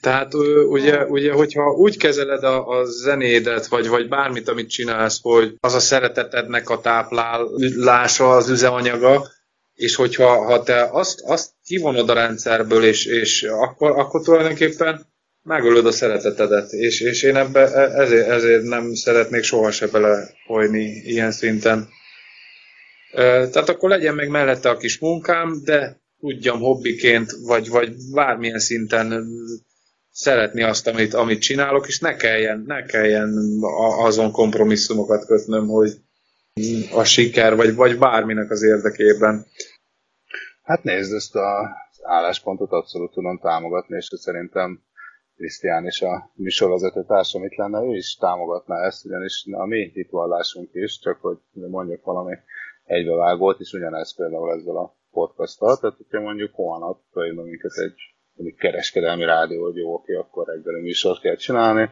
[0.00, 0.34] Tehát
[0.68, 5.74] ugye, ugye hogyha úgy kezeled a, a zenédet, vagy, vagy bármit, amit csinálsz, hogy az
[5.74, 9.26] a szeretetednek a táplálása, az üzemanyaga,
[9.76, 15.06] és hogyha ha te azt, azt kivonod a rendszerből, és, és akkor, akkor tulajdonképpen
[15.42, 20.84] megölöd a szeretetedet, és, és én ebbe e, ezért, ezért nem szeretnék soha se belefolyni
[20.84, 21.88] ilyen szinten.
[23.12, 29.26] Tehát akkor legyen meg mellette a kis munkám, de tudjam hobbiként, vagy, vagy bármilyen szinten
[30.10, 33.60] szeretni azt, amit, amit csinálok, és ne kelljen, ne kelljen
[33.98, 35.92] azon kompromisszumokat kötnöm, hogy,
[36.92, 39.46] a siker, vagy, vagy bárminek az érdekében.
[40.62, 41.66] Hát nézd, ezt az
[42.02, 44.82] álláspontot abszolút tudom támogatni, és szerintem
[45.36, 50.70] Krisztián is a műsorvezető társam itt lenne, ő is támogatná ezt, ugyanis a mi hitvallásunk
[50.72, 52.36] is, csak hogy mondjuk valami
[52.84, 57.94] egybevágót, és ugyanez például ezzel a podcasttal, tehát hogyha mondjuk holnap fölhívna minket egy
[58.32, 61.90] mondjuk kereskedelmi rádió, hogy jó, oké, akkor reggeli műsort kell csinálni,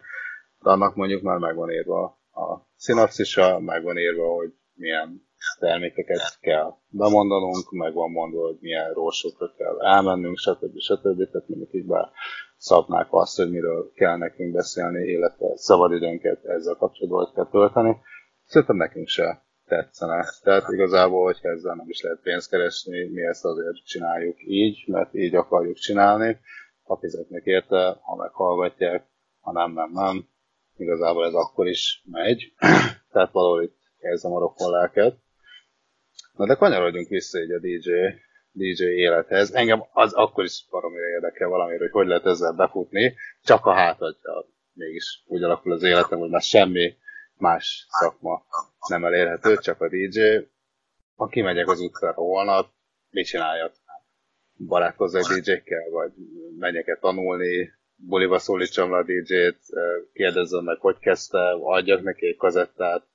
[0.62, 5.26] de annak mondjuk már megvan írva a szinapszisa, meg van írva, hogy milyen
[5.58, 10.78] termékeket kell bemondanunk, meg van mondva, hogy milyen rósokra kell elmennünk, stb.
[10.78, 11.30] stb.
[11.30, 12.10] Tehát mondjuk így be
[12.56, 17.96] szabnák azt, hogy miről kell nekünk beszélni, illetve szabadidőnket ezzel kapcsolatban kell tölteni.
[18.44, 20.24] Szerintem nekünk se tetszene.
[20.42, 25.14] Tehát igazából, hogyha ezzel nem is lehet pénzt keresni, mi ezt azért csináljuk így, mert
[25.14, 26.38] így akarjuk csinálni.
[26.82, 29.06] Ha fizetnek érte, ha meghallgatják,
[29.40, 30.28] ha nem, nem, nem,
[30.76, 32.52] igazából ez akkor is megy,
[33.12, 35.16] tehát valahol itt érzem a rokon lelket.
[36.36, 37.90] Na de kanyarodjunk vissza így a DJ,
[38.52, 39.52] DJ élethez.
[39.52, 44.52] Engem az akkor is baromira érdekel valamiről, hogy hogy lehet ezzel befutni, csak a hátadja
[44.74, 46.96] mégis úgy alakul az életem, hogy már semmi
[47.36, 48.44] más szakma
[48.88, 50.20] nem elérhető, csak a DJ.
[51.14, 52.70] Ha kimegyek az utcára holnap,
[53.10, 53.72] mit csináljak?
[54.66, 56.12] Barátkozzak DJ-kkel, vagy
[56.58, 59.58] menjek-e tanulni, buliba szólítsam le a DJ-t,
[60.12, 63.06] kérdezzem meg, hogy kezdte, adjak neki egy kazettát.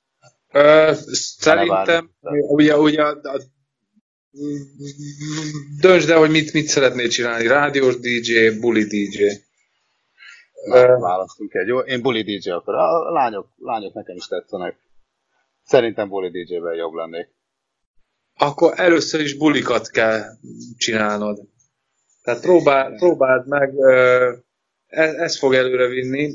[0.52, 2.10] Ö, szerintem,
[2.48, 3.20] ugye, ugye a,
[5.80, 7.46] döntsd el, hogy mit, mit szeretnél csinálni.
[7.46, 9.24] Rádiós DJ, buli DJ.
[10.98, 11.78] Választunk egy jó.
[11.78, 12.74] Én buli DJ akkor.
[12.74, 14.76] A lányok, lányok nekem is tetszenek.
[15.64, 17.28] Szerintem buli DJ-vel jobb lennék.
[18.38, 20.22] Akkor először is bulikat kell
[20.76, 21.38] csinálnod.
[22.22, 23.72] Tehát próbál, próbáld meg
[24.90, 26.34] ez, ez fog előrevinni.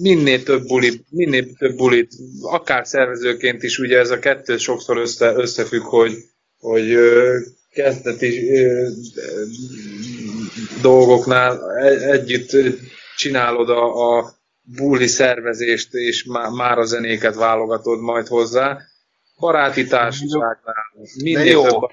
[0.00, 5.32] Minél több, buli, minél több bulit, akár szervezőként is, ugye ez a kettő sokszor össze,
[5.34, 6.12] összefügg, hogy,
[6.58, 6.96] hogy
[7.70, 8.50] kezdeti
[10.82, 12.56] dolgoknál e, együtt
[13.16, 14.32] csinálod a, a
[14.76, 18.78] buli szervezést, és má, már a zenéket válogatod majd hozzá.
[19.38, 20.74] Baráti társaságnál
[21.22, 21.90] minél de jó, több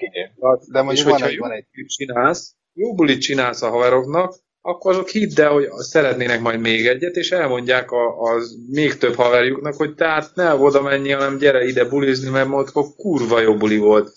[0.72, 4.34] de és hogyha bulit csinálsz, jó bulit csinálsz a haveroknak,
[4.66, 9.14] akkor azok hidd el, hogy szeretnének majd még egyet, és elmondják a, az még több
[9.14, 13.56] haverjuknak, hogy tehát ne oda menj, hanem gyere ide bulizni, mert most akkor kurva jó
[13.56, 14.12] buli volt.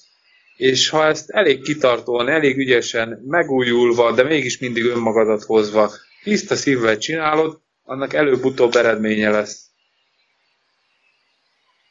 [0.58, 5.91] És ha ezt elég kitartóan, elég ügyesen, megújulva, de mégis mindig önmagadat hozva,
[6.24, 9.66] tiszta szívvel csinálod, annak előbb-utóbb eredménye lesz.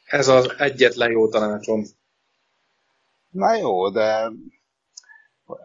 [0.05, 1.85] Ez az egyetlen jó tanácsom.
[3.29, 4.31] Na jó, de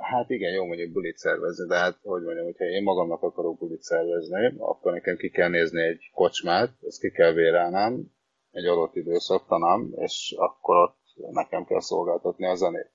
[0.00, 3.82] hát igen, jó mondjuk bulit szervezni, de hát hogy mondjam, hogyha én magamnak akarok bulit
[3.82, 8.12] szervezni, akkor nekem ki kell nézni egy kocsmát, ezt ki kell vérelnem,
[8.50, 10.96] egy adott időszaktanám, és akkor ott
[11.30, 12.90] nekem kell szolgáltatni a zenét.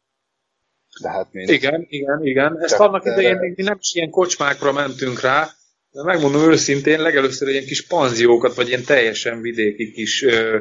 [1.01, 1.49] De hát mind...
[1.49, 2.57] Igen, igen, igen.
[2.59, 5.47] Ezt annak idején még mi nem is ilyen kocsmákra mentünk rá,
[5.91, 10.59] de megmondom őszintén, legelőször ilyen kis panziókat, vagy ilyen teljesen vidéki kis ö,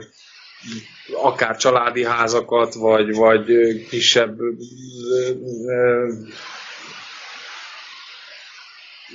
[1.13, 3.47] akár családi házakat, vagy, vagy
[3.89, 4.39] kisebb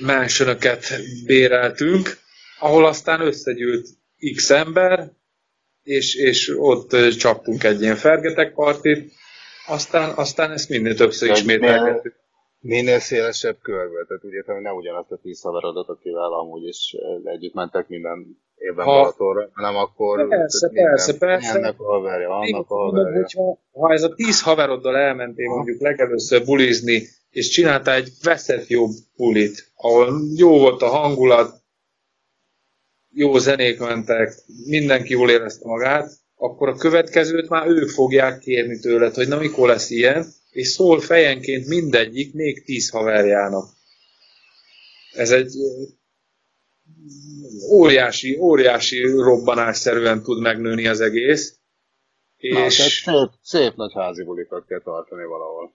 [0.00, 0.84] mensönöket
[1.26, 2.18] béreltünk,
[2.58, 3.86] ahol aztán összegyűlt
[4.34, 5.12] x ember,
[5.82, 9.12] és, és ott csaptunk egy ilyen fergetek partit,
[9.66, 12.14] aztán, aztán ezt minél többször ismételgettük.
[12.60, 16.94] Minél szélesebb körbe, tehát úgy értem, hogy ne ugyanazt a tíz haverodat, akivel amúgy is
[17.24, 20.28] együtt mentek minden évben ha, Balatonra, hanem akkor...
[20.28, 21.58] Persze, minden, persze, persze.
[21.58, 23.20] Ennek a haverja, annak a haverja.
[23.20, 25.54] Hogyha, ha ez a tíz haveroddal elmentél ha.
[25.54, 31.62] mondjuk legelőször bulizni, és csináltál egy veszett jobb bulit, ahol jó volt a hangulat,
[33.10, 34.34] jó zenék mentek,
[34.66, 39.68] mindenki jól érezte magát, akkor a következőt már ők fogják kérni tőled, hogy na mikor
[39.68, 43.68] lesz ilyen, és szól fejenként mindegyik még tíz haverjának.
[45.12, 45.52] Ez egy
[47.70, 51.58] óriási, óriási robbanásszerűen tud megnőni az egész.
[52.36, 53.02] Na, és...
[53.04, 55.74] szép, szép nagy házi bulikat kell tartani valahol.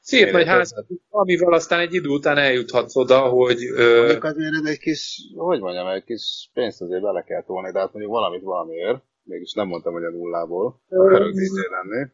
[0.00, 0.74] Szép Én nagy házi
[1.08, 3.64] amivel aztán egy idő után eljuthatsz oda, hogy...
[3.64, 3.98] Ö...
[3.98, 7.92] Mondjuk azért egy kis, hogy mondjam, egy kis pénzt azért bele kell tolni, de hát
[7.92, 12.06] mondjuk valamit valamiért, mégis nem mondtam, hogy a nullából akarok DJ lenni.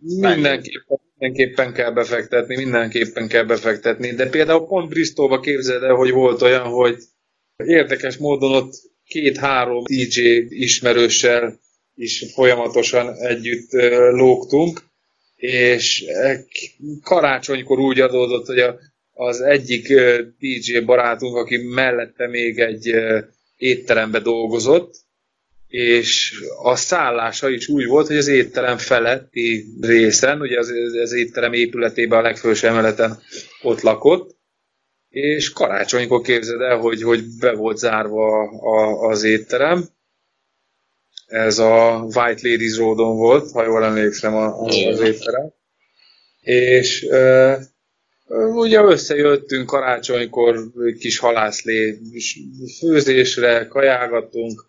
[0.00, 6.42] Mindenképpen, mindenképpen kell befektetni, mindenképpen kell befektetni, de például pont Bristolba képzeld el, hogy volt
[6.42, 6.96] olyan, hogy
[7.64, 8.74] Érdekes módon ott
[9.06, 11.60] két-három DJ ismerőssel
[11.94, 13.72] is folyamatosan együtt
[14.10, 14.82] lógtunk,
[15.36, 16.04] és
[17.02, 18.64] karácsonykor úgy adódott, hogy
[19.12, 19.92] az egyik
[20.38, 22.94] DJ barátunk, aki mellette még egy
[23.56, 24.94] étterembe dolgozott,
[25.68, 26.32] és
[26.62, 32.18] a szállása is úgy volt, hogy az étterem feletti részen, ugye az, az étterem épületében
[32.18, 33.18] a legfőső emeleten
[33.62, 34.37] ott lakott,
[35.08, 39.88] és karácsonykor képzeld el, hogy, hogy be volt zárva a, az étterem.
[41.26, 45.52] Ez a White Ladies Roadon volt, ha jól emlékszem a, az étterem.
[46.40, 47.58] És e,
[48.54, 51.98] ugye összejöttünk karácsonykor kis halászlé
[52.78, 54.66] főzésre, kajágattunk,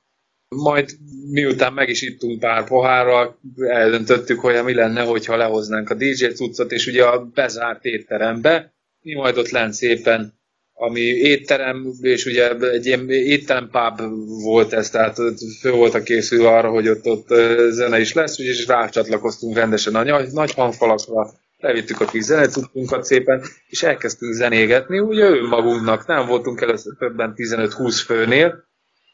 [0.55, 0.89] majd
[1.29, 6.71] miután meg is ittunk pár pohárral, eldöntöttük, hogy mi lenne, hogyha lehoznánk a DJ cuccot,
[6.71, 8.73] és ugye a bezárt étterembe,
[9.09, 10.33] mi majd ott lent szépen,
[10.73, 14.01] ami étterem, és ugye egy ilyen étterem pub
[14.43, 15.17] volt ez, tehát
[15.61, 17.27] fő voltak készülve arra, hogy ott, ott
[17.69, 23.43] zene is lesz, úgyis rácsatlakoztunk rendesen a nagy, nagy hangfalakra, levittük a kis zenecuckunkat szépen,
[23.67, 28.63] és elkezdtünk zenégetni, ugye önmagunknak, nem voltunk először többen 15-20 főnél,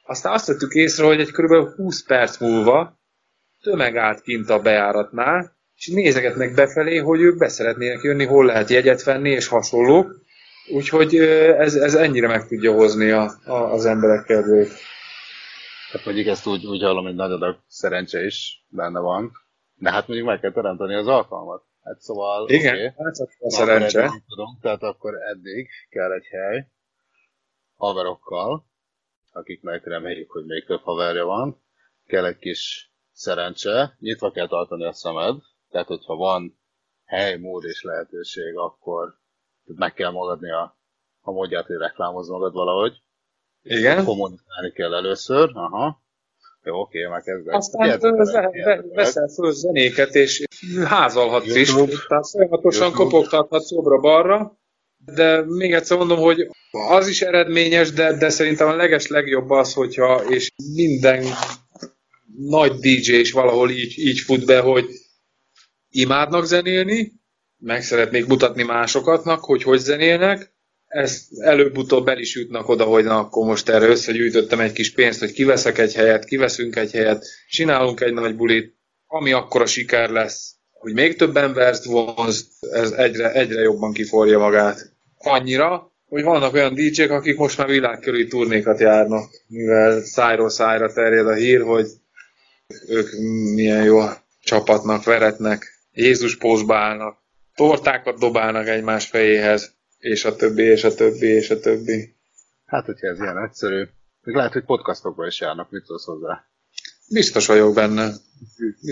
[0.03, 1.75] aztán azt vettük észre, hogy egy kb.
[1.75, 2.99] 20 perc múlva
[3.61, 9.03] tömeg állt kint a bejáratnál, és nézegetnek befelé, hogy ők beszeretnének jönni, hol lehet jegyet
[9.03, 10.23] venni, és hasonlók.
[10.71, 14.71] Úgyhogy ez, ez ennyire meg tudja hozni a, a, az emberek kedvét.
[15.91, 19.31] Hát mondjuk ezt úgy, úgy hallom, hogy nagy adag szerencse is benne van,
[19.75, 21.63] de hát mondjuk meg kell teremteni az alkalmat.
[21.83, 24.23] Hát szóval, Igen, okay, hát a szerencse.
[24.27, 26.67] Tudom, tehát akkor eddig kell egy hely
[27.75, 28.65] haverokkal,
[29.31, 31.63] akiknek reméljük, hogy még több haverja van,
[32.05, 35.35] kell egy kis szerencse, nyitva kell tartani a szemed,
[35.75, 36.59] tehát hogyha van
[37.05, 39.17] hely, mód és lehetőség, akkor
[39.63, 40.77] meg kell magadni a,
[41.21, 42.93] a módját, hogy reklámozz magad valahogy.
[43.61, 44.05] Igen.
[44.05, 46.03] Kommunikálni kell először, aha.
[46.63, 47.53] Jó, oké, már kezdek.
[47.53, 47.99] Aztán
[48.93, 50.43] veszel föl zenéket, és
[50.85, 51.73] házalhatsz is.
[52.07, 54.57] Tehát folyamatosan kopogtathatsz jobbra-balra.
[54.97, 59.73] De még egyszer mondom, hogy az is eredményes, de, de szerintem a leges legjobb az,
[59.73, 61.23] hogyha, és minden
[62.35, 64.85] nagy DJ is valahol így, így fut be, hogy
[65.95, 67.13] imádnak zenélni,
[67.57, 70.53] meg szeretnék mutatni másokatnak, hogy hogy zenélnek,
[70.87, 75.19] ezt előbb-utóbb el is jutnak oda, hogy na, akkor most erre összegyűjtöttem egy kis pénzt,
[75.19, 78.75] hogy kiveszek egy helyet, kiveszünk egy helyet, csinálunk egy nagy bulit,
[79.07, 84.39] ami akkor a siker lesz, hogy még több embert vonz, ez egyre, egyre jobban kiforja
[84.39, 84.93] magát.
[85.17, 91.27] Annyira, hogy vannak olyan DJ-k, akik most már világkörüli turnékat járnak, mivel szájról szájra terjed
[91.27, 91.87] a hír, hogy
[92.87, 93.09] ők
[93.53, 93.99] milyen jó
[94.41, 97.17] csapatnak veretnek, Jézus pózba állnak,
[97.55, 102.15] tortákat dobálnak egymás fejéhez, és a többi, és a többi, és a többi.
[102.65, 103.87] Hát, hogyha ez ilyen egyszerű,
[104.21, 106.45] még lehet, hogy podcastokban is járnak, mit tudsz hozzá?
[107.09, 108.11] Biztos vagyok benne.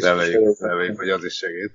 [0.02, 1.72] Reméljük, reméljük, hogy az is segít.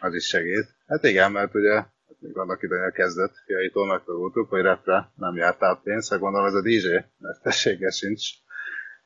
[0.00, 0.66] Az is segít.
[0.86, 5.80] Hát igen, mert ugye hát még annak idején kezdett fiaitól megtanultuk, hogy repre nem jártál
[5.84, 6.96] pénzt, hát gondolom ez a DJ
[7.42, 8.28] tessége sincs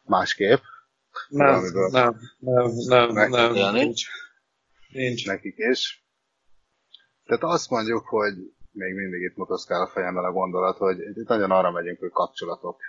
[0.03, 0.61] másképp.
[1.29, 4.07] Nem, nem, nem, nem, nem, nem, nincs.
[4.93, 5.27] Nincs.
[5.27, 6.05] Nekik is.
[7.25, 8.35] Tehát azt mondjuk, hogy
[8.73, 12.81] még mindig itt motoszkál a fejemmel a gondolat, hogy itt nagyon arra megyünk, hogy kapcsolatok.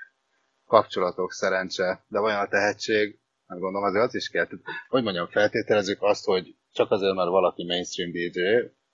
[0.65, 4.45] Kapcsolatok, szerencse, de vajon a tehetség, nem gondolom azért az is kell.
[4.45, 8.39] Tehát, hogy mondjam, feltételezzük azt, hogy csak azért, mert valaki mainstream DJ,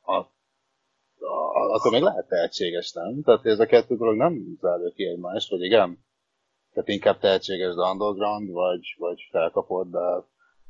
[0.02, 3.22] a, a, akkor még lehet tehetséges, nem?
[3.24, 6.06] Tehát ez a kettő dolog nem zárja ki egymást, vagy igen?
[6.74, 10.26] Tehát inkább tehetséges de underground, vagy, vagy felkapod, de,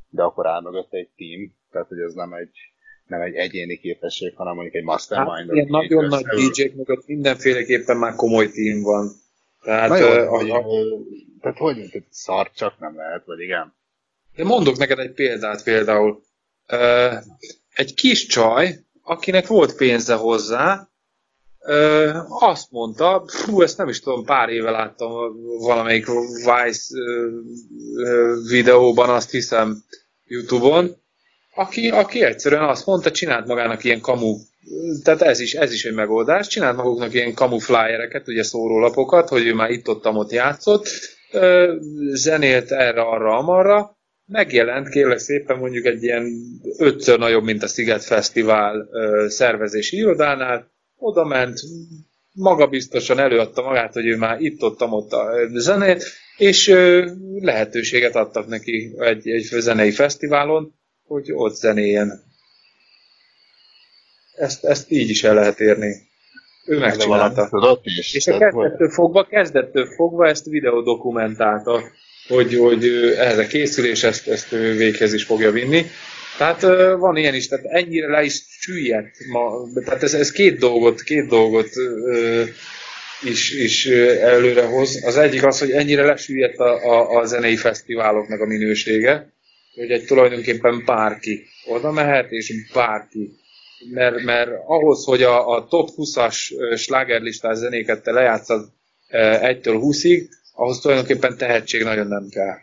[0.09, 1.53] de akkor áll mögött egy team.
[1.71, 2.57] Tehát, hogy ez nem egy,
[3.07, 5.47] nem egy egyéni képesség, hanem mondjuk egy mastermind.
[5.47, 9.11] Hát, ilyen nagyon nagy DJ-k mögött mindenféleképpen már komoly team van.
[9.63, 10.65] Tehát, Na jó, uh, hogy, a,
[11.41, 13.73] tehát hogy, tehát szar csak nem lehet, vagy igen?
[14.35, 16.23] De mondok neked egy példát például.
[16.71, 17.13] Uh,
[17.73, 20.89] egy kis csaj, akinek volt pénze hozzá,
[22.27, 25.09] azt mondta, fú, ezt nem is tudom, pár éve láttam
[25.59, 26.05] valamelyik
[26.35, 26.95] Vice
[28.49, 29.83] videóban, azt hiszem
[30.25, 30.95] Youtube-on,
[31.55, 34.35] aki, aki egyszerűen azt mondta, csinált magának ilyen kamu,
[35.03, 39.45] tehát ez is, ez is egy megoldás, csinált maguknak ilyen kamu flyereket, ugye szórólapokat, hogy
[39.45, 40.87] ő már itt ott, ott játszott,
[42.13, 46.31] zenélt erre, arra, amarra, megjelent kérlek szépen mondjuk egy ilyen
[46.77, 48.89] ötször nagyobb, mint a Sziget Fesztivál
[49.27, 51.59] szervezési irodánál, oda ment,
[52.31, 56.03] magabiztosan előadta magát, hogy ő már itt ott, ott a zenét,
[56.37, 56.67] és
[57.39, 60.73] lehetőséget adtak neki egy, egy zenei fesztiválon,
[61.07, 62.23] hogy ott zenéljen.
[64.35, 66.05] Ezt, ezt így is el lehet érni.
[66.65, 67.79] Ő megcsinálta.
[67.83, 68.13] is.
[68.13, 71.81] És a kezdettől fogva, kezdettől fogva ezt videó dokumentálta,
[72.27, 72.85] hogy, hogy
[73.17, 75.85] erre készül, és ezt, ezt ő véghez is fogja vinni.
[76.37, 76.61] Tehát
[76.97, 79.51] van ilyen is, tehát ennyire le is süllyedt ma,
[79.85, 81.69] tehát ez, ez két dolgot, két dolgot
[83.23, 83.85] is, is
[84.21, 85.05] előre hoz.
[85.05, 89.31] Az egyik az, hogy ennyire lesüllyedt a, a, a zenei fesztiváloknak a minősége,
[89.75, 93.31] hogy egy tulajdonképpen bárki oda mehet, és bárki.
[93.91, 96.35] Mert, mert ahhoz, hogy a, a top 20-as
[96.75, 98.69] slágerlistás zenéket te lejátszad
[99.41, 100.23] egytől 20-ig,
[100.53, 102.55] ahhoz tulajdonképpen tehetség nagyon nem kell.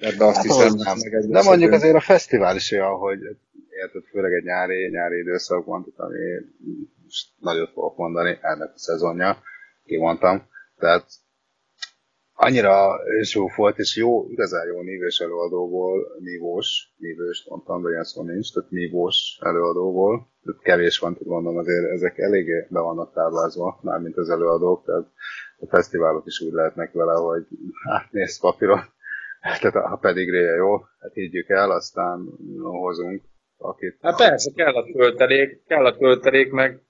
[0.00, 0.96] Ebbe azt hát hiszem, nem.
[1.10, 3.18] Meg De mondjuk azért a fesztivál is olyan, hogy
[3.70, 6.18] érted, főleg egy nyári, nyári időszakban, ami
[7.38, 9.42] nagyot fogok mondani, ennek a szezonja,
[9.84, 10.48] kimondtam.
[10.78, 11.04] Tehát
[12.34, 18.52] annyira zsúfolt, és jó, igazán jó nívós előadóból, nívós, nívós mondtam, de ilyen szó nincs,
[18.52, 24.16] tehát nívós előadóból, tehát kevés van, tehát mondom, azért ezek eléggé be vannak táblázva, mármint
[24.16, 25.06] az előadók, tehát
[25.58, 27.46] a fesztiválok is úgy lehetnek vele, hogy
[27.88, 28.80] hát nézd papíron,
[29.60, 32.28] tehát ha pedig réje jó, hát higgyük el, aztán
[32.62, 33.22] hozunk
[33.58, 33.98] akit.
[34.00, 36.80] Hát persze, kell a töltelék, kell a töltelék, meg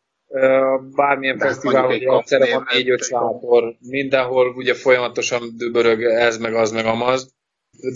[0.97, 6.87] bármilyen fesztivál, hogy egyszerre van négy-öt sátor, mindenhol ugye folyamatosan dübörög ez, meg az, meg
[6.87, 7.35] amaz.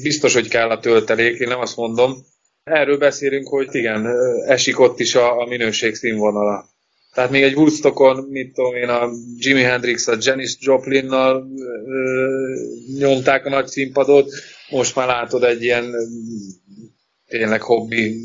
[0.02, 2.12] Biztos, hogy kell a töltelék, én nem azt mondom.
[2.62, 4.06] Erről beszélünk, hogy igen,
[4.46, 6.64] esik ott is a, a minőség színvonala.
[7.14, 11.48] Tehát még egy Woodstockon, mit tudom én, a Jimi Hendrix, a Janis Joplinnal
[12.98, 14.32] nyomták a nagy színpadot,
[14.70, 15.94] most már látod egy ilyen
[17.26, 18.20] tényleg hobbi,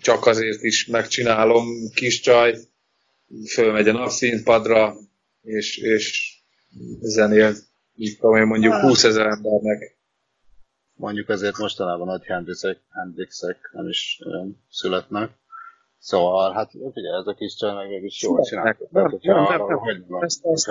[0.00, 2.58] csak azért is megcsinálom, kis csaj,
[3.46, 4.96] fölmegy a napszínpadra,
[5.42, 6.36] és, és
[7.00, 7.54] zenél,
[7.96, 9.96] így tudom én mondjuk 20 ezer embernek.
[10.94, 14.20] Mondjuk ezért mostanában nagy Hendrixek, Hendrixek nem is
[14.70, 15.30] születnek.
[15.98, 18.84] Szóval, hát figyelj, ez a kis csaj meg mégis jól csinálta.
[18.90, 20.68] Nem, nem, nem, nem, ezt, ezt,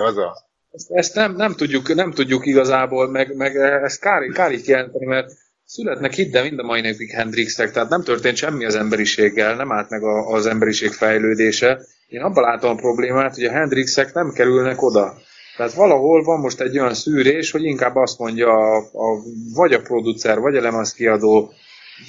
[0.70, 5.06] ezt, ezt nem, nem, tudjuk, nem tudjuk igazából, meg, meg ezt kár, kár így jelenteni,
[5.06, 5.32] mert
[5.64, 9.72] születnek hidd, de mind a mai napig Hendrixek, tehát nem történt semmi az emberiséggel, nem
[9.72, 11.80] állt meg a, az emberiség fejlődése.
[12.06, 15.14] Én abban látom a problémát, hogy a Hendrixek nem kerülnek oda.
[15.56, 19.22] Tehát valahol van most egy olyan szűrés, hogy inkább azt mondja a, a,
[19.54, 21.52] vagy a producer, vagy a lemezkiadó,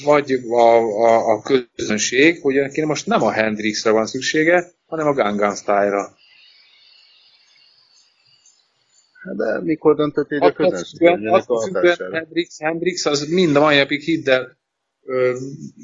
[0.03, 0.61] vagy a,
[1.05, 6.17] a, a közönség, hogy neki most nem a Hendrixre van szüksége, hanem a Gangnam Style-ra.
[9.35, 11.07] De mikor döntött így a közönség?
[12.11, 14.57] Hendrix, Hendrix az mind a mai napig hidd el,
[15.05, 15.37] ö,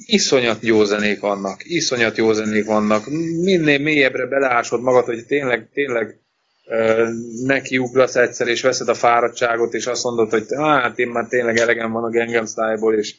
[0.05, 3.05] iszonyat jó zenék vannak, iszonyat jó zenék vannak.
[3.43, 6.19] Minél mélyebbre beleásod magad, hogy tényleg, tényleg
[7.45, 11.57] neki ugrasz egyszer, és veszed a fáradtságot, és azt mondod, hogy hát én már tényleg
[11.57, 13.15] elegem van a Gangnam Style-ból, és,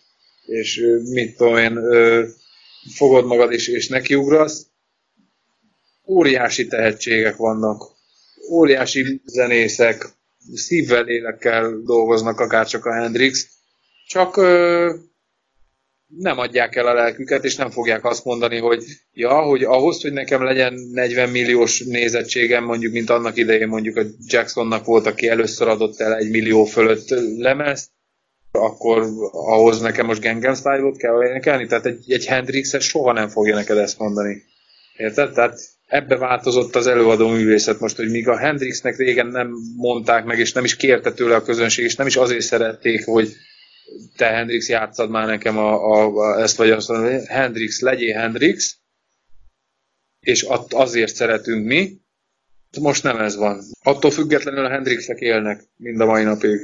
[0.47, 0.83] és
[1.13, 1.81] mit tudom én,
[2.95, 4.67] fogod magad is, és nekiugrasz.
[6.07, 7.83] Óriási tehetségek vannak,
[8.51, 10.09] óriási zenészek,
[10.55, 13.49] szívvel, lélekkel dolgoznak, akár csak a Hendrix,
[14.07, 14.95] csak ö,
[16.07, 20.13] nem adják el a lelküket, és nem fogják azt mondani, hogy ja, hogy ahhoz, hogy
[20.13, 25.69] nekem legyen 40 milliós nézettségem, mondjuk, mint annak idején mondjuk a Jacksonnak volt, aki először
[25.69, 27.91] adott el egy millió fölött lemezt,
[28.57, 31.67] akkor ahhoz nekem most Gangnam Style-ot kell énekelni?
[31.67, 34.43] Tehát egy, egy hendrix soha nem fogja neked ezt mondani.
[34.97, 35.33] Érted?
[35.33, 40.39] Tehát ebbe változott az előadó művészet most, hogy míg a Hendrixnek régen nem mondták meg,
[40.39, 43.37] és nem is kérte tőle a közönség, és nem is azért szerették, hogy
[44.17, 48.77] te Hendrix játszad már nekem a, a, a, ezt vagy azt mondani, Hendrix, legyél Hendrix,
[50.21, 52.01] és azért szeretünk mi,
[52.81, 53.63] most nem ez van.
[53.83, 56.61] Attól függetlenül a Hendrixek élnek mind a mai napig.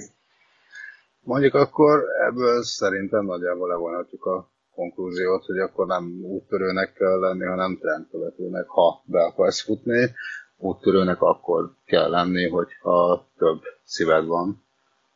[1.25, 7.79] Mondjuk akkor ebből szerintem nagyjából levonhatjuk a konklúziót, hogy akkor nem úttörőnek kell lenni, hanem
[7.81, 10.11] trendkövetőnek, ha be akarsz futni.
[10.57, 14.65] Úttörőnek akkor kell lenni, hogyha több szíved van.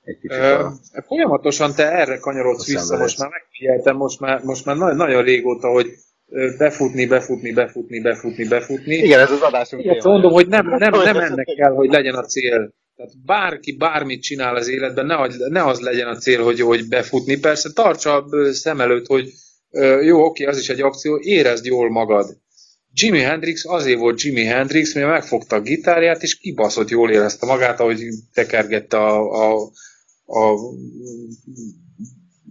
[0.02, 0.72] Egy kicsit a...
[1.06, 5.68] Folyamatosan te erre kanyarodsz vissza, most már megfigyeltem, most már, most már nagyon, nagyon régóta,
[5.68, 5.86] hogy
[6.58, 8.94] befutni, befutni, befutni, befutni, befutni.
[8.94, 12.22] Igen, ez az adásunk Igen, mondom, hogy nem, nem, nem ennek kell, hogy legyen a
[12.22, 12.74] cél.
[12.96, 17.38] Tehát bárki bármit csinál az életben, ne, ne az legyen a cél, hogy, hogy befutni.
[17.38, 19.32] Persze tartsa szem előtt, hogy
[20.02, 22.36] jó, oké, az is egy akció, érezd jól magad.
[22.92, 27.80] Jimi Hendrix azért volt Jimi Hendrix, mert megfogta a gitárját, és kibaszott jól érezte magát,
[27.80, 29.70] ahogy tekergette a, a,
[30.26, 30.58] a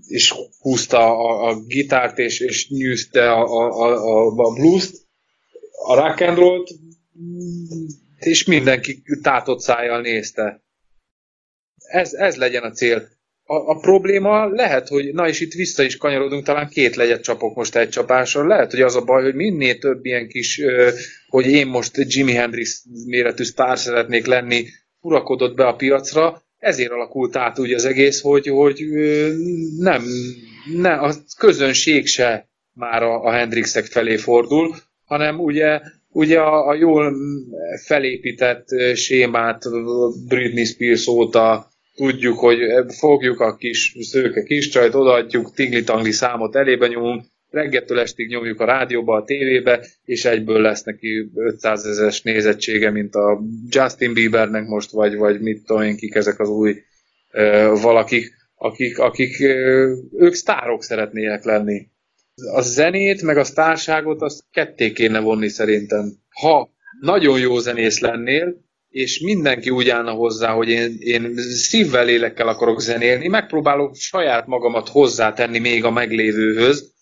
[0.08, 5.08] és húzta a, a gitárt, és, és nyűzte a, a, a, a blues-t,
[5.86, 6.64] a rock and roll
[8.18, 10.64] és mindenki tátott szájjal nézte.
[11.76, 15.98] Ez, ez legyen a cél a, a probléma lehet, hogy, na és itt vissza is
[15.98, 19.78] kanyarodunk, talán két legyet csapok most egy csapásra, lehet, hogy az a baj, hogy minél
[19.78, 20.62] több ilyen kis,
[21.28, 24.66] hogy én most Jimi Hendrix méretű sztár szeretnék lenni,
[25.00, 28.84] urakodott be a piacra, ezért alakult át úgy az egész, hogy, hogy
[29.78, 30.04] nem,
[30.76, 35.82] ne, a közönség se már a, a Hendrixek felé fordul, hanem ugye,
[36.16, 37.16] ugye a, a jól
[37.86, 39.64] felépített sémát
[40.28, 42.60] Britney Spears óta tudjuk, hogy
[42.98, 48.66] fogjuk a kis szőke kis csajt, odaadjuk, tingli-tangli számot elébe nyomunk, reggeltől estig nyomjuk a
[48.66, 54.92] rádióba, a tévébe, és egyből lesz neki 500 ezeres nézettsége, mint a Justin Biebernek most,
[54.92, 56.72] vagy, vagy mit tudom kik ezek az új
[57.34, 61.88] uh, valakik, akik, akik uh, ők sztárok szeretnének lenni.
[62.54, 66.14] A zenét, meg a sztárságot, azt ketté kéne vonni szerintem.
[66.30, 66.70] Ha
[67.02, 72.82] nagyon jó zenész lennél, és mindenki úgy állna hozzá, hogy én, én szívvel, lélekkel akarok
[72.82, 76.94] zenélni, megpróbálok saját magamat hozzátenni még a meglévőhöz,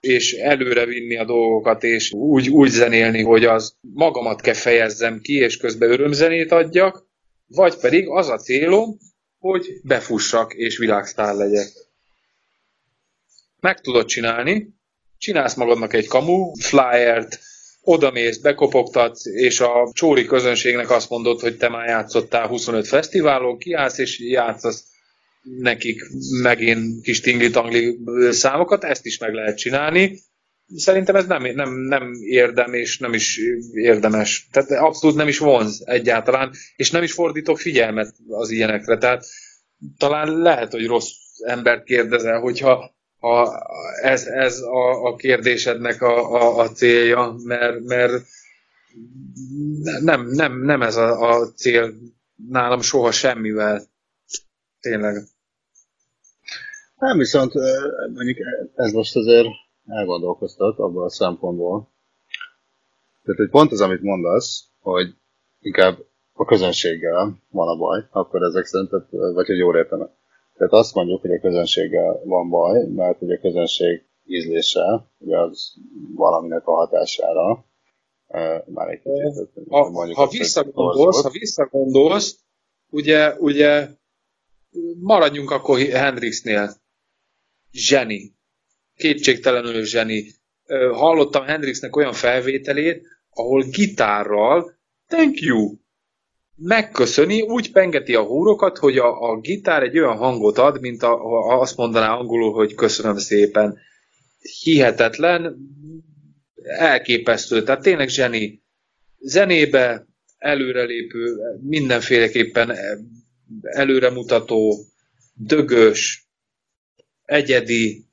[0.00, 5.34] és előre vinni a dolgokat, és úgy, úgy zenélni, hogy az magamat kell fejezzem ki,
[5.34, 7.06] és közben örömzenét adjak,
[7.46, 8.98] vagy pedig az a célom,
[9.38, 11.68] hogy befussak, és világsztár legyek.
[13.60, 14.68] Meg tudod csinálni,
[15.18, 17.38] csinálsz magadnak egy kamu flyert,
[17.82, 23.98] odamész, bekopogtatsz, és a csóri közönségnek azt mondod, hogy te már játszottál 25 fesztiválon, kiállsz,
[23.98, 24.84] és játszasz
[25.42, 26.02] nekik
[26.42, 27.98] megint kis tingli-tangli
[28.30, 30.18] számokat, ezt is meg lehet csinálni.
[30.76, 33.40] Szerintem ez nem, nem, nem érdem, és nem is
[33.72, 34.48] érdemes.
[34.52, 38.98] Tehát abszolút nem is vonz egyáltalán, és nem is fordítok figyelmet az ilyenekre.
[38.98, 39.26] Tehát
[39.98, 41.10] talán lehet, hogy rossz
[41.44, 43.66] embert kérdezel, hogyha ha
[44.02, 48.12] ez, ez a, a kérdésednek a, a, a célja, mert, mert
[50.00, 51.92] nem, nem, nem ez a, a cél
[52.48, 53.82] nálam soha semmivel.
[54.80, 55.22] Tényleg.
[56.98, 57.52] Nem, viszont
[58.14, 58.38] mondjuk
[58.74, 59.48] ez most azért
[59.86, 61.88] elgondolkoztat abban a szempontból.
[63.22, 65.14] Tehát, hogy pont az, amit mondasz, hogy
[65.60, 65.98] inkább
[66.32, 70.10] a közönséggel van a baj, akkor ezek szerint, vagy hogy jól értem
[70.60, 75.74] tehát azt mondjuk, hogy a közönséggel van baj, mert hogy a közönség ízlése, ugye az
[76.14, 77.64] valaminek a hatására,
[78.66, 82.38] már egy kicsit, ha, ha, azt, visszagondolsz, ha visszagondolsz,
[82.90, 83.88] ugye, ugye
[85.00, 86.74] maradjunk akkor Hendrixnél.
[87.72, 88.34] Zseni.
[88.94, 90.32] Kétségtelenül zseni.
[90.92, 94.72] Hallottam Hendrixnek olyan felvételét, ahol gitárral
[95.06, 95.74] thank you,
[96.62, 101.16] megköszöni, úgy pengeti a húrokat, hogy a, a gitár egy olyan hangot ad, mint a,
[101.16, 103.78] ha azt mondaná angolul, hogy köszönöm szépen.
[104.62, 105.56] Hihetetlen,
[106.62, 108.62] elképesztő, tehát tényleg zseni.
[109.18, 110.06] Zenébe
[110.38, 112.76] előrelépő, mindenféleképpen
[113.62, 114.84] előremutató,
[115.34, 116.28] dögös,
[117.24, 118.04] egyedi,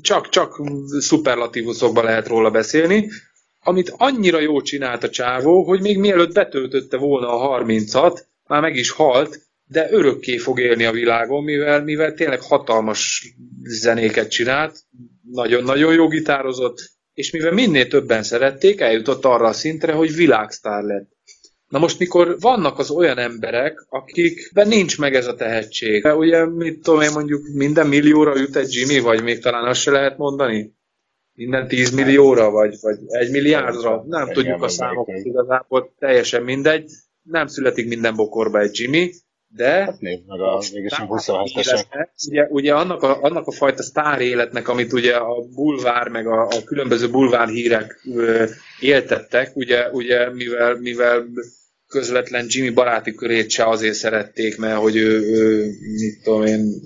[0.00, 0.62] csak, csak
[0.98, 3.08] szuperlatívuszokban lehet róla beszélni,
[3.66, 8.76] amit annyira jól csinált a csávó, hogy még mielőtt betöltötte volna a 30-at, már meg
[8.76, 14.78] is halt, de örökké fog élni a világon, mivel, mivel tényleg hatalmas zenéket csinált,
[15.32, 21.08] nagyon-nagyon jó gitározott, és mivel minél többen szerették, eljutott arra a szintre, hogy világsztár lett.
[21.68, 26.82] Na most, mikor vannak az olyan emberek, akikben nincs meg ez a tehetség, ugye, mit
[26.82, 30.74] tudom én, mondjuk minden millióra jut egy Jimmy, vagy még talán azt se lehet mondani?
[31.36, 34.04] Minden 10 millióra, vagy, vagy egy milliárdra?
[34.06, 36.90] Nem tudjuk a számokat igazából, teljesen mindegy.
[37.22, 39.12] Nem születik minden bokorba egy Jimmy,
[39.48, 39.70] de...
[39.70, 41.88] Hát nézd meg a mégis 27
[42.28, 46.46] Ugye, ugye annak, a, annak a fajta sztár életnek, amit ugye a bulvár, meg a,
[46.46, 48.44] a különböző bulvár hírek ö,
[48.80, 51.26] éltettek, ugye, ugye mivel, mivel
[51.88, 56.80] közvetlen Jimmy baráti körét se azért szerették, mert hogy ő, ő mit tudom én,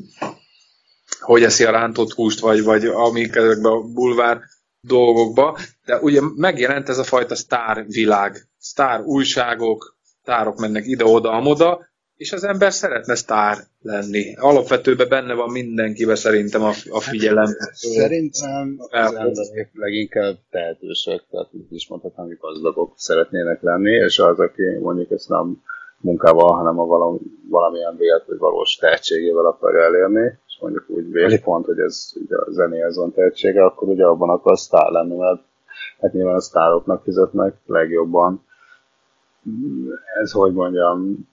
[1.20, 4.40] hogy eszi a rántott húst, vagy, vagy amik ezekben a bulvár
[4.80, 11.88] dolgokba, de ugye megjelent ez a fajta sztár világ, sztár újságok, sztárok mennek ide-oda, amoda,
[12.20, 14.34] és az ember szeretne sztár lenni.
[14.36, 17.48] Alapvetőben benne van mindenkiben szerintem a, a figyelem.
[17.72, 24.38] Szerintem az emberek leginkább tehetősek, tehát úgy is mondhatnám, hogy gazdagok szeretnének lenni, és az,
[24.38, 25.62] aki mondjuk ezt nem
[26.00, 27.18] munkával, hanem a valami,
[27.48, 32.50] valamilyen vélet vagy valós tehetségével akarja elérni, mondjuk úgy véli pont, hogy ez ugye a
[32.50, 35.42] zenéhez van tehetsége, akkor ugye abban akar sztár lenni, mert
[36.00, 38.44] hát nyilván a sztároknak fizetnek legjobban.
[40.20, 41.28] Ez, hogy mondjam,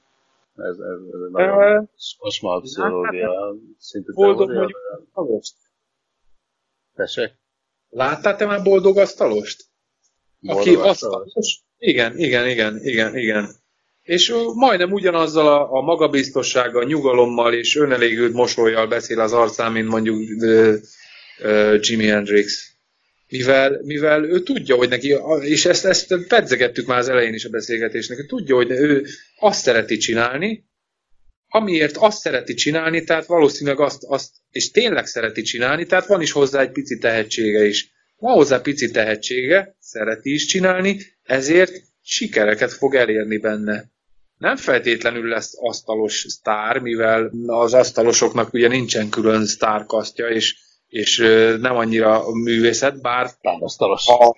[0.56, 5.56] ez, ez, ez egy nagyon kosmar pszichológia szintű Boldog mondjuk asztalost?
[6.95, 7.32] Tessék?
[7.90, 9.66] Láttál te már boldog asztalost?
[10.48, 11.62] Aki asztalos?
[11.78, 13.49] Igen, igen, igen, igen, igen.
[14.07, 20.17] És majdnem ugyanazzal a, a magabiztossággal, nyugalommal és önelégült mosolyjal beszél az arcán, mint mondjuk
[20.17, 20.75] uh,
[21.43, 22.71] uh, Jimi Hendrix.
[23.29, 27.49] Mivel, mivel ő tudja, hogy neki, és ezt, ezt pedzegettük már az elején is a
[27.49, 29.05] beszélgetésnek, ő tudja, hogy ő
[29.39, 30.65] azt szereti csinálni,
[31.47, 36.31] amiért azt szereti csinálni, tehát valószínűleg azt, azt, és tényleg szereti csinálni, tehát van is
[36.31, 37.91] hozzá egy pici tehetsége is.
[38.17, 43.95] Van hozzá pici tehetsége, szereti is csinálni, ezért sikereket fog elérni benne.
[44.38, 50.55] Nem feltétlenül lesz asztalos sztár, mivel az asztalosoknak ugye nincsen külön sztárkasztja, és
[50.88, 51.18] és
[51.61, 53.30] nem annyira a művészet, bár...
[54.05, 54.35] Ha,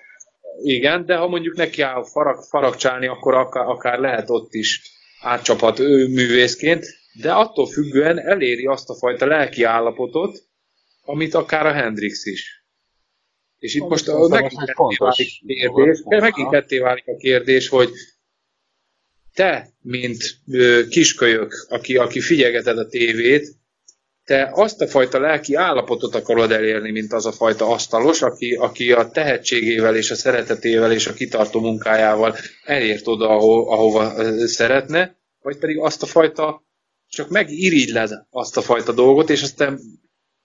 [0.63, 4.81] igen, de ha mondjuk neki áll farag, faragcsálni, akkor akár, akár lehet ott is
[5.21, 6.85] átcsaphat ő művészként,
[7.21, 10.43] de attól függően eléri azt a fajta lelki állapotot,
[11.01, 12.63] amit akár a Hendrix is.
[13.59, 17.89] És itt most, most megint ketté, válik a kérdés, megint ketté válik a kérdés, hogy
[19.40, 20.40] te, mint
[20.90, 23.56] kiskölyök, aki, aki figyelgeted a tévét,
[24.26, 28.91] te azt a fajta lelki állapotot akarod elérni, mint az a fajta asztalos, aki, aki
[28.91, 34.14] a tehetségével és a szeretetével és a kitartó munkájával elért oda, aho, ahova
[34.48, 36.64] szeretne, vagy pedig azt a fajta,
[37.07, 39.80] csak megirigyled azt a fajta dolgot, és aztán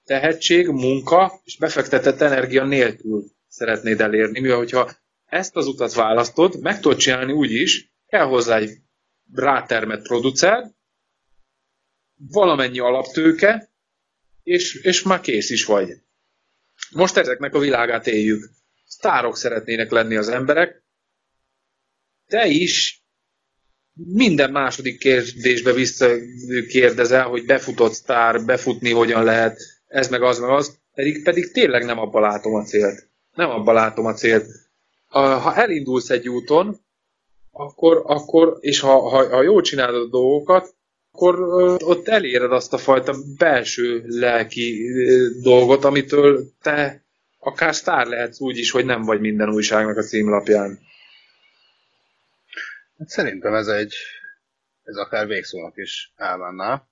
[0.05, 4.91] tehetség, munka és befektetett energia nélkül szeretnéd elérni, mivel hogyha
[5.25, 8.84] ezt az utat választod, meg tudod csinálni úgy is, kell hozzá egy
[9.35, 10.70] rátermett producer,
[12.16, 13.70] valamennyi alaptőke,
[14.43, 15.89] és, és már kész is vagy.
[16.90, 18.51] Most ezeknek a világát éljük.
[18.85, 20.85] Sztárok szeretnének lenni az emberek.
[22.27, 23.05] Te is
[23.94, 30.78] minden második kérdésbe visszakérdezel, hogy befutott sztár, befutni hogyan lehet, ez meg az meg az,
[30.94, 33.09] pedig, pedig tényleg nem abba látom a célt.
[33.35, 34.47] Nem abba látom a célt.
[35.06, 36.84] Ha elindulsz egy úton,
[37.56, 40.74] akkor, akkor és ha, ha, ha jól csinálod a dolgokat,
[41.12, 41.40] akkor
[41.85, 44.89] ott eléred azt a fajta belső lelki
[45.43, 47.05] dolgot, amitől te
[47.39, 50.78] akár sztár lehetsz úgy is, hogy nem vagy minden újságnak a címlapján.
[52.98, 53.94] Hát szerintem ez egy,
[54.82, 56.89] ez akár végszónak is elmenne,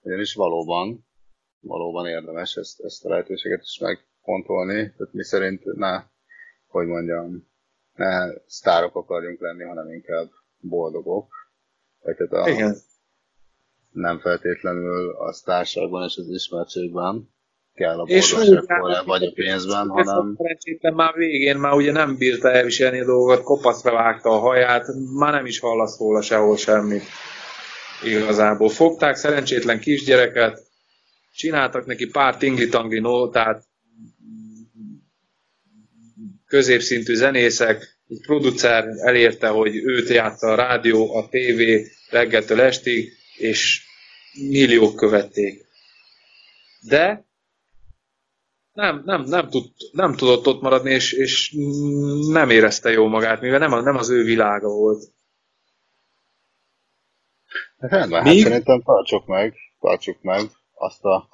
[0.00, 1.06] ugyanis valóban,
[1.60, 6.02] valóban érdemes ezt, ezt a lehetőséget is megfontolni, tehát mi szerint ne,
[6.66, 7.49] hogy mondjam,
[8.00, 10.28] ne sztárok akarjunk lenni, hanem inkább
[10.60, 11.28] boldogok.
[12.02, 12.76] Tehát a, Igen
[13.92, 17.28] nem feltétlenül a társaságban és az ismertségben
[17.74, 20.34] kell a boldogságból, vagy a pénzben, hanem...
[20.36, 24.86] Szerencsétlen már végén már ugye nem bírta elviselni a dolgot, kopaszra vágta a haját,
[25.18, 27.02] már nem is hallasz róla sehol semmit.
[28.04, 30.62] Igazából fogták szerencsétlen kisgyereket,
[31.34, 33.64] csináltak neki pár tingli-tangli nótát,
[36.50, 43.82] középszintű zenészek, egy producer elérte, hogy őt játsza a rádió, a tévé reggeltől estig, és
[44.32, 45.66] milliók követték.
[46.80, 47.24] De
[48.72, 51.54] nem, nem, nem, tud, nem tudott ott maradni, és, és
[52.28, 55.04] nem érezte jó magát, mivel nem, a, nem az ő világa volt.
[57.78, 60.40] Hát rendben, hát szerintem tartsuk meg, tartsuk meg
[60.74, 61.28] azt a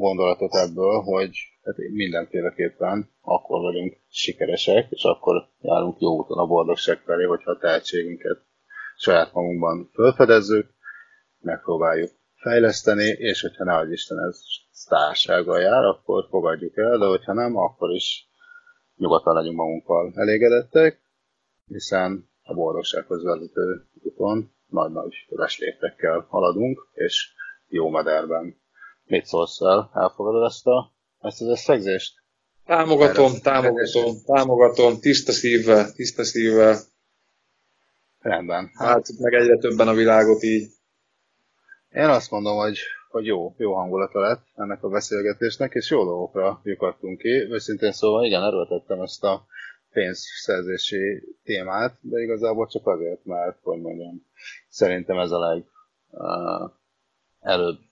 [0.00, 1.30] gondolatot ebből, hogy
[1.64, 7.58] hát mindenféleképpen akkor vagyunk sikeresek, és akkor járunk jó úton a boldogság felé, hogyha a
[7.58, 8.38] tehetségünket
[8.96, 10.70] saját magunkban felfedezzük,
[11.40, 14.40] megpróbáljuk fejleszteni, és hogyha ne Isten ez
[14.70, 18.28] sztársággal jár, akkor fogadjuk el, de hogyha nem, akkor is
[18.96, 21.00] nyugodtan legyünk magunkkal elégedettek,
[21.66, 25.14] hiszen a boldogsághoz vezető úton nagy-nagy
[25.58, 27.32] léptekkel haladunk, és
[27.68, 28.60] jó mederben.
[29.10, 29.90] Mit szólsz el?
[29.94, 32.14] Elfogadod ezt, a, ezt az összegzést?
[32.66, 36.78] Támogatom, Erre támogatom, támogatom, tiszta szívvel, tiszta szívvel.
[38.20, 38.70] Rendben.
[38.74, 40.70] Hát meg egyre többen a világot így.
[41.92, 42.78] Én azt mondom, hogy,
[43.10, 47.28] hogy jó, jó hangulata lett ennek a beszélgetésnek, és jó dolgokra lyukadtunk ki.
[47.28, 49.46] Őszintén szóval igen, erőltettem ezt a
[49.92, 54.26] pénzszerzési témát, de igazából csak azért, mert, hogy mondjam,
[54.68, 55.64] szerintem ez a leg
[56.10, 56.70] uh,
[57.40, 57.88] előbb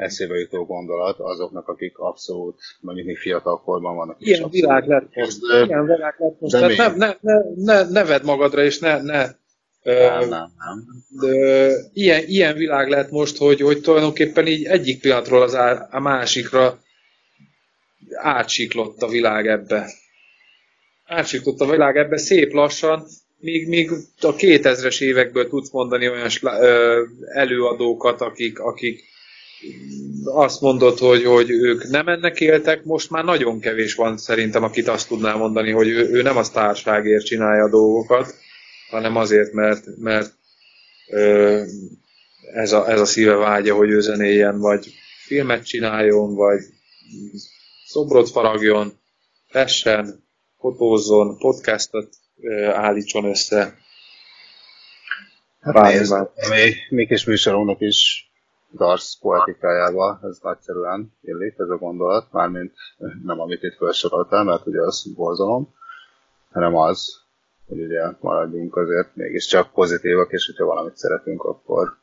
[0.00, 4.16] eszébe jutó gondolat azoknak, akik abszolút, mondjuk még fiatal korban vannak.
[4.18, 5.38] Ilyen világ lett most.
[5.66, 6.52] Ilyen világ lett most.
[6.52, 9.38] Tehát ne, ne, ne, ne, ne vedd magadra, és ne, ne
[9.82, 10.84] nem, nem, nem.
[11.08, 16.00] De, ilyen, ilyen világ lett most, hogy, hogy tulajdonképpen így egyik pillanatról az á, a
[16.00, 16.80] másikra
[18.14, 19.90] átsiklott a világ ebbe.
[21.06, 23.06] Átsiklott a világ ebbe szép lassan,
[23.38, 23.90] míg, míg
[24.20, 26.28] a 2000-es évekből tudsz mondani olyan
[27.34, 29.04] előadókat, akik, akik
[30.24, 34.88] azt mondod, hogy, hogy ők nem ennek éltek, most már nagyon kevés van szerintem, akit
[34.88, 38.34] azt tudná mondani, hogy ő, ő nem a sztárságért csinálja a dolgokat,
[38.90, 40.32] hanem azért, mert, mert
[41.08, 41.62] ö,
[42.54, 46.60] ez, a, ez a szíve vágya, hogy ő zenéljen, vagy filmet csináljon, vagy
[47.86, 48.98] szobrot faragjon,
[49.48, 50.24] fessen,
[50.58, 52.08] fotózzon, podcastot
[52.40, 53.78] ö, állítson össze.
[55.60, 56.14] Hát nézd,
[56.48, 58.29] mi, mi kis műsorunknak is
[58.72, 62.72] Darsz poetikájába ez nagyszerűen illik, ez a gondolat, mármint
[63.24, 65.74] nem amit itt felsoroltál, mert ugye az borzalom,
[66.50, 67.20] hanem az,
[67.68, 71.96] hogy ugye maradjunk azért mégiscsak pozitívak, és hogyha valamit szeretünk, akkor,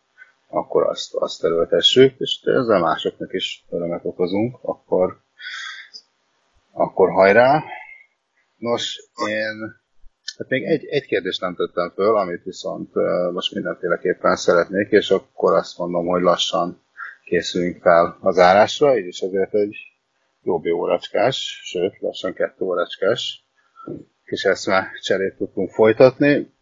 [0.47, 5.19] akkor azt, azt erőltessük, és ezzel másoknak is örömet okozunk, akkor,
[6.71, 7.63] akkor hajrá!
[8.57, 9.75] Nos, én
[10.37, 12.89] hát még egy, egy kérdést nem tettem föl, amit viszont
[13.31, 16.81] most mindenféleképpen szeretnék, és akkor azt mondom, hogy lassan
[17.23, 19.75] készülünk fel az árásra, így is azért egy
[20.43, 23.45] jobb óracskás, sőt, lassan kettő óracskás
[24.25, 26.53] kis eszme cserét tudtunk folytatni.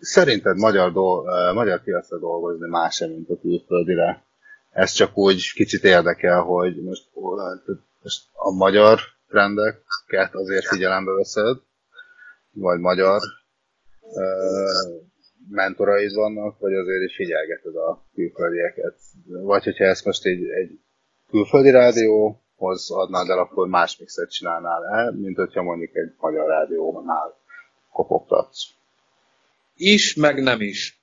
[0.00, 1.22] Szerinted magyar, do,
[1.52, 4.24] magyar piacra dolgozni más mint a külföldire?
[4.70, 7.08] Ez csak úgy kicsit érdekel, hogy most,
[8.02, 11.56] most a magyar trendeket azért figyelembe veszed,
[12.58, 13.20] vagy magyar
[15.50, 18.94] mentoraid vannak, vagy azért is figyelgeted a külföldieket.
[19.26, 20.80] Vagy hogyha ezt most egy, egy
[21.28, 26.46] külföldi rádió hoz adnád el, akkor más mixet csinálnál el, mint hogyha mondjuk egy magyar
[26.46, 27.36] rádiónál
[27.92, 28.62] kopogtatsz.
[29.74, 30.97] Is, meg nem is.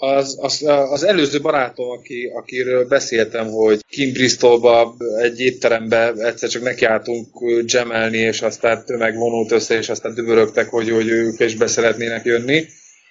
[0.00, 6.62] Az, az, az előző barátom, aki, akiről beszéltem, hogy Kim Bristolba egy étterembe egyszer csak
[6.62, 7.26] nekiálltunk
[7.64, 12.24] gemelni, és aztán tömeg vonult össze, és aztán dübörögtek, hogy, hogy ők is be szeretnének
[12.24, 12.64] jönni.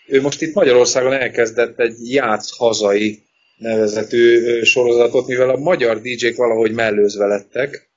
[0.07, 3.23] Ő most itt Magyarországon elkezdett egy játsz hazai
[3.57, 7.89] nevezetű sorozatot, mivel a magyar DJ-k valahogy mellőzve lettek,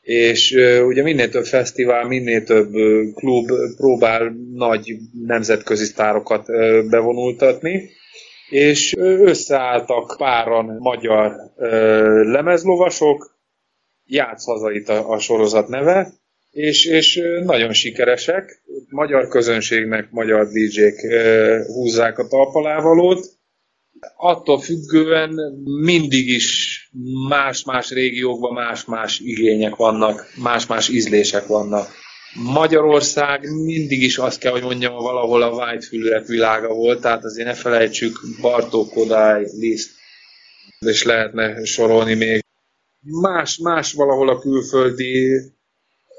[0.00, 0.50] és
[0.86, 2.72] ugye minél több fesztivál, minél több
[3.14, 4.96] klub próbál nagy
[5.26, 6.46] nemzetközi sztárokat
[6.90, 7.90] bevonultatni,
[8.48, 11.36] és összeálltak páran magyar
[12.24, 13.38] lemezlovasok,
[14.04, 16.12] játsz hazait a, a sorozat neve,
[16.50, 21.00] és, és nagyon sikeresek, magyar közönségnek magyar DJ-k
[21.66, 23.26] húzzák a talpalávalót,
[24.16, 25.34] attól függően
[25.82, 26.78] mindig is
[27.28, 31.86] más-más régiókban más-más igények vannak, más-más ízlések vannak.
[32.34, 37.54] Magyarország mindig is azt kell, hogy mondjam, valahol a whitefülőek világa volt, tehát azért ne
[37.54, 39.90] felejtsük Bartók, Kodály, Liszt,
[40.78, 42.44] és lehetne sorolni még.
[43.00, 45.42] Más, más valahol a külföldi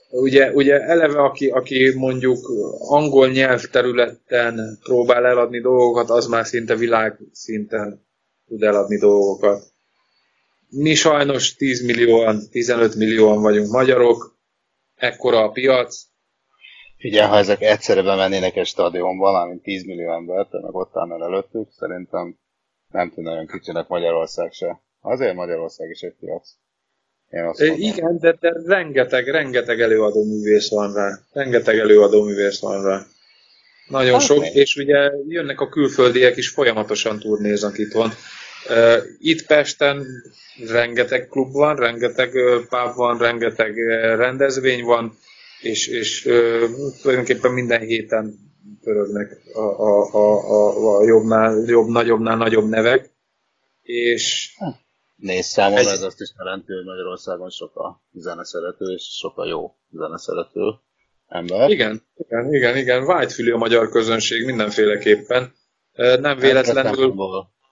[0.10, 8.06] ugye, ugye eleve, aki, aki mondjuk angol nyelvterületen próbál eladni dolgokat, az már szinte világszinten
[8.48, 9.64] tud eladni dolgokat.
[10.70, 14.35] Mi sajnos 10 millióan, 15 millióan vagyunk magyarok,
[14.95, 16.03] ekkora a piac.
[16.97, 21.72] Figyelj, ha ezek egyszerre bemennének egy stadionban, valamint 10 millió embert, meg ott állnál előttük,
[21.72, 22.38] szerintem
[22.91, 24.81] nem tűnne olyan kicsinek Magyarország se.
[25.01, 26.49] Azért Magyarország is egy piac.
[27.30, 27.80] Én azt mondom.
[27.80, 31.19] Igen, de, de rengeteg, rengeteg előadó művész van rá.
[31.31, 33.05] Rengeteg előadó művész van rá.
[33.88, 38.11] Nagyon hát sok, és ugye jönnek a külföldiek is, folyamatosan turnéznak itt van.
[39.20, 40.06] Itt Pesten
[40.68, 42.32] rengeteg klub van, rengeteg
[42.70, 43.78] pub van, rengeteg
[44.16, 45.18] rendezvény van,
[45.62, 46.22] és, és
[47.02, 48.34] tulajdonképpen minden héten
[48.82, 53.14] pörögnek a, a, a, a, a jobbnál, jobb, nagyobbnál nagyobb nevek.
[53.82, 54.56] És
[55.16, 59.46] Nézd számomra ez, ez azt is jelenti, hogy Magyarországon sok a zeneszerető, és sok a
[59.46, 60.62] jó zeneszerető
[61.28, 61.70] ember.
[61.70, 63.04] Igen, igen, igen, igen.
[63.04, 65.54] Whitefülű a magyar közönség mindenféleképpen.
[66.20, 67.14] Nem véletlenül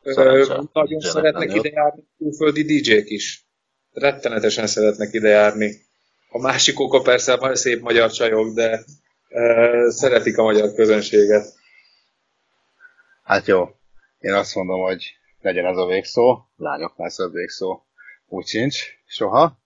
[0.03, 3.47] nagyon szeretnek ide járni külföldi DJ-k is.
[3.91, 5.75] Rettenetesen szeretnek ide járni.
[6.29, 8.83] A másik oka persze a szép magyar csajok, de
[9.29, 11.45] uh, szeretik a magyar közönséget.
[13.23, 13.69] Hát jó.
[14.19, 15.03] Én azt mondom, hogy
[15.41, 16.37] legyen ez a végszó.
[16.55, 17.81] Lányoknál szebb végszó
[18.33, 19.57] úgy sincs soha.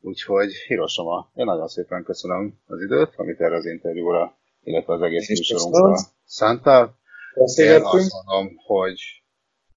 [0.00, 5.28] Úgyhogy Hiroshima, én nagyon szépen köszönöm az időt, amit erre az interjúra, illetve az egész
[5.28, 6.98] műsorunkra szántál.
[7.56, 9.21] Én azt mondom, hogy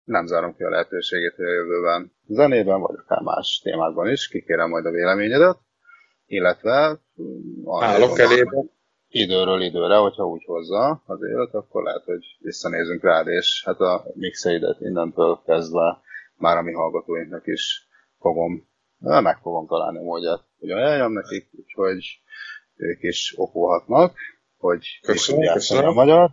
[0.05, 4.69] nem zárom ki a lehetőségét, hogy a jövőben zenében, vagy akár más témákban is kikérem
[4.69, 5.57] majd a véleményedet,
[6.25, 6.99] illetve
[7.79, 8.63] Állok elébe.
[9.07, 14.05] időről időre, hogyha úgy hozza az élet, akkor lehet, hogy visszanézünk rád, és hát a
[14.13, 16.01] mixeidet innentől kezdve
[16.37, 17.87] már a mi hallgatóinknak is
[18.19, 18.67] fogom
[18.97, 22.19] meg fogom találni a módját, hogy ajánljam nekik, úgyhogy
[22.75, 24.17] ők is okulhatnak,
[24.57, 25.87] hogy köszönöm, köszönöm.
[25.87, 26.29] a magyar.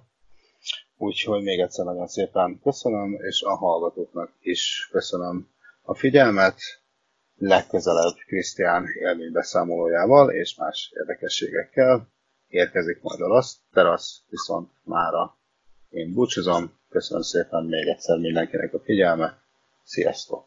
[1.02, 5.48] Úgyhogy még egyszer nagyon szépen köszönöm, és a hallgatóknak is köszönöm
[5.82, 6.60] a figyelmet.
[7.36, 12.08] Legközelebb Krisztián élménybeszámolójával és más érdekességekkel
[12.48, 15.36] érkezik majd a Lasz Terasz, viszont mára
[15.90, 16.72] én búcsúzom.
[16.88, 19.34] Köszönöm szépen még egyszer mindenkinek a figyelmet.
[19.84, 20.44] Sziasztok!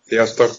[0.00, 0.50] Sziasztok!